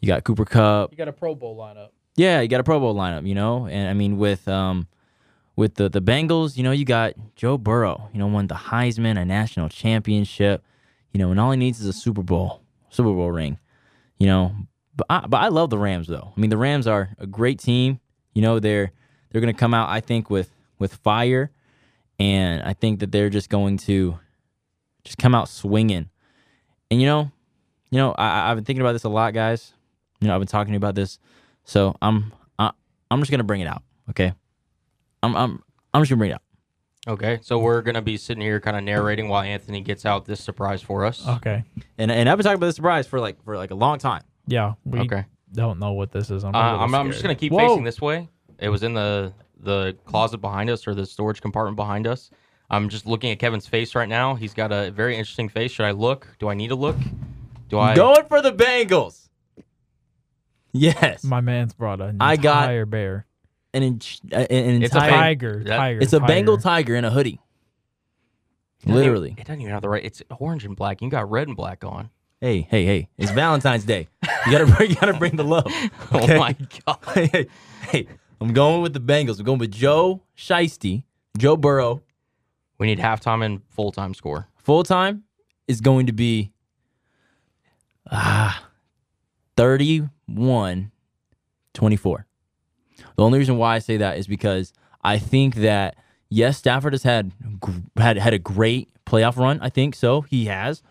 [0.00, 1.88] you got Cooper Kupp, You got a Pro Bowl lineup.
[2.16, 4.86] Yeah, you got a Pro Bowl lineup, you know, and I mean with um
[5.56, 9.20] with the the Bengals, you know, you got Joe Burrow, you know, won the Heisman,
[9.20, 10.62] a national championship,
[11.12, 13.58] you know, and all he needs is a Super Bowl, Super Bowl ring,
[14.18, 14.54] you know.
[14.94, 16.32] But I, but I love the Rams though.
[16.36, 17.98] I mean, the Rams are a great team.
[18.34, 18.92] You know, they're
[19.30, 21.50] they're gonna come out, I think, with with fire,
[22.18, 24.18] and I think that they're just going to
[25.04, 26.08] just come out swinging.
[26.90, 27.30] And you know,
[27.90, 29.72] you know, I, I- I've been thinking about this a lot, guys.
[30.20, 31.18] You know, I've been talking to you about this.
[31.64, 32.70] So I'm I,
[33.10, 33.82] I'm just gonna bring it out.
[34.10, 34.32] Okay.
[35.22, 35.62] I'm I'm
[35.94, 36.42] I'm just gonna bring it out.
[37.08, 37.38] okay.
[37.42, 40.82] So we're gonna be sitting here kind of narrating while Anthony gets out this surprise
[40.82, 41.26] for us.
[41.26, 41.64] Okay.
[41.98, 44.22] And and I've been talking about this surprise for like for like a long time.
[44.46, 44.74] Yeah.
[44.84, 45.24] We okay.
[45.52, 46.44] Don't know what this is.
[46.44, 47.68] I'm, Uh, I'm, I'm just gonna keep Whoa.
[47.68, 48.28] facing this way.
[48.58, 49.32] It was in the
[49.62, 52.30] the closet behind us or the storage compartment behind us.
[52.70, 54.34] I'm just looking at Kevin's face right now.
[54.36, 55.72] He's got a very interesting face.
[55.72, 56.28] Should I look?
[56.38, 56.96] Do I need to look?
[57.68, 57.94] Do I?
[57.94, 59.28] Going for the Bengals.
[60.72, 61.24] Yes.
[61.24, 63.26] My man's brought an I got- entire bear.
[63.72, 63.98] An, in, an
[64.82, 65.10] It's a entire.
[65.10, 65.64] bang- Tiger.
[65.64, 66.00] that- tiger.
[66.00, 66.26] it's a tiger.
[66.28, 67.40] Bengal tiger in a hoodie.
[68.82, 69.34] It doesn't even- Literally.
[69.38, 70.04] it doesn't even have the right.
[70.04, 71.02] It's orange and black.
[71.02, 72.10] You got red and black on.
[72.42, 73.08] Hey, hey, hey!
[73.18, 74.08] It's Valentine's Day.
[74.46, 75.66] You gotta bring, you gotta bring the love.
[76.12, 76.36] Okay?
[76.36, 76.56] Oh my
[76.86, 76.98] god.
[77.14, 77.46] hey, hey,
[77.82, 78.06] hey!
[78.40, 79.38] I'm going with the Bengals.
[79.38, 81.04] I'm going with Joe Shiesty,
[81.36, 82.02] Joe Burrow.
[82.78, 84.48] We need halftime and full time score.
[84.56, 85.24] Full time
[85.68, 86.50] is going to be
[88.10, 88.68] ah
[89.58, 90.90] 31
[91.74, 92.26] 24.
[93.16, 94.72] The only reason why I say that is because
[95.04, 95.96] I think that
[96.30, 97.32] yes, Stafford has had
[97.98, 99.60] had had a great playoff run.
[99.60, 100.22] I think so.
[100.22, 100.82] He has.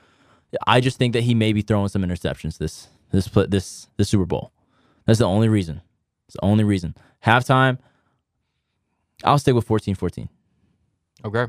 [0.66, 4.26] I just think that he may be throwing some interceptions this this this this Super
[4.26, 4.52] Bowl.
[5.06, 5.82] That's the only reason.
[6.28, 6.96] It's the only reason.
[7.26, 7.80] Halftime,
[9.24, 10.30] I'll stick with 14-14.
[11.26, 11.48] Okay.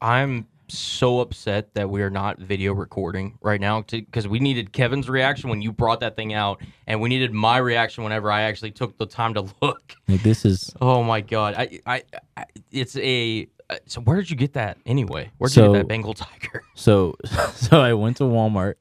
[0.00, 5.08] I'm so upset that we are not video recording right now because we needed Kevin's
[5.08, 8.70] reaction when you brought that thing out, and we needed my reaction whenever I actually
[8.70, 9.94] took the time to look.
[10.08, 11.54] Like this is Oh my god!
[11.56, 12.02] I, I,
[12.36, 13.48] I it's a.
[13.72, 15.30] uh, So where did you get that anyway?
[15.38, 16.62] Where'd you get that Bengal tiger?
[16.74, 17.14] So
[17.54, 18.74] so I went to Walmart.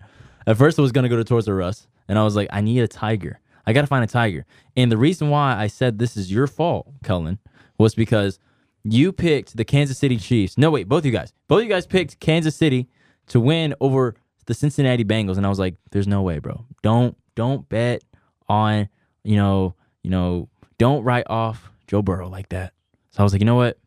[0.48, 2.62] At first I was gonna go to Toys R Us, and I was like, I
[2.62, 3.40] need a tiger.
[3.66, 4.46] I gotta find a tiger.
[4.76, 7.40] And the reason why I said this is your fault, Cullen,
[7.78, 8.40] was because
[8.84, 10.58] you picked the Kansas City Chiefs.
[10.58, 11.34] No, wait, both of you guys.
[11.48, 12.88] Both of you guys picked Kansas City
[13.28, 14.16] to win over
[14.46, 15.38] the Cincinnati Bengals.
[15.38, 16.66] And I was like, there's no way, bro.
[16.82, 18.04] Don't don't bet
[18.50, 18.90] on,
[19.24, 22.74] you know, you know, don't write off Joe Burrow like that.
[23.12, 23.78] So I was like, you know what?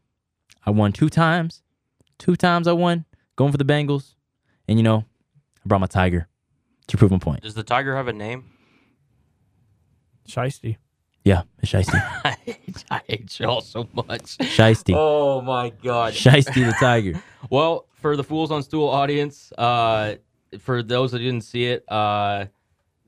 [0.66, 1.62] I won two times.
[2.19, 3.05] Two times I won
[3.36, 4.15] going for the Bengals.
[4.69, 5.05] And you know,
[5.65, 6.28] I brought my tiger
[6.86, 7.43] to prove my point.
[7.43, 8.45] Does the tiger have a name?
[10.28, 10.77] Shiesty.
[11.24, 11.95] Yeah, it's Shiesty.
[12.24, 14.39] I hate, I hate y'all so much.
[14.39, 14.95] Shiesty.
[14.97, 16.12] Oh my god.
[16.15, 17.23] Shiesty the tiger.
[17.51, 20.15] Well, for the Fools on Stool audience, uh,
[20.59, 22.47] for those that didn't see it, uh,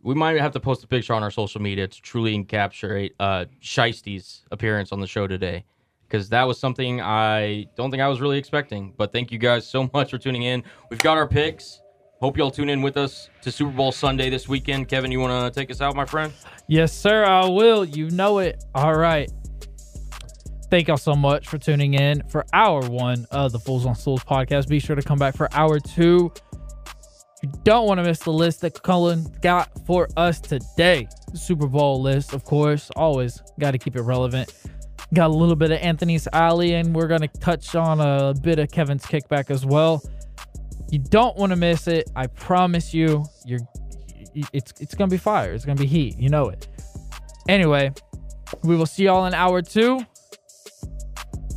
[0.02, 3.46] we might have to post a picture on our social media to truly encapsulate uh,
[3.62, 5.64] Shiesty's appearance on the show today.
[6.08, 8.94] Because that was something I don't think I was really expecting.
[8.96, 10.62] But thank you guys so much for tuning in.
[10.90, 11.80] We've got our picks.
[12.20, 14.88] Hope y'all tune in with us to Super Bowl Sunday this weekend.
[14.88, 16.32] Kevin, you want to take us out, my friend?
[16.66, 17.24] Yes, sir.
[17.24, 17.84] I will.
[17.84, 18.64] You know it.
[18.74, 19.30] All right.
[20.70, 24.24] Thank y'all so much for tuning in for hour one of the Fools on Stools
[24.24, 24.66] podcast.
[24.66, 26.32] Be sure to come back for hour two.
[27.42, 31.06] You don't want to miss the list that Cullen got for us today.
[31.34, 32.90] Super Bowl list, of course.
[32.96, 34.52] Always got to keep it relevant.
[35.14, 38.58] Got a little bit of Anthony's Alley, and we're going to touch on a bit
[38.58, 40.02] of Kevin's kickback as well.
[40.90, 42.10] You don't want to miss it.
[42.14, 43.24] I promise you.
[43.44, 43.60] You're
[44.52, 45.52] it's it's gonna be fire.
[45.52, 46.18] It's gonna be heat.
[46.18, 46.68] You know it.
[47.48, 47.92] Anyway,
[48.62, 50.04] we will see y'all in hour two.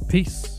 [0.07, 0.58] Peace.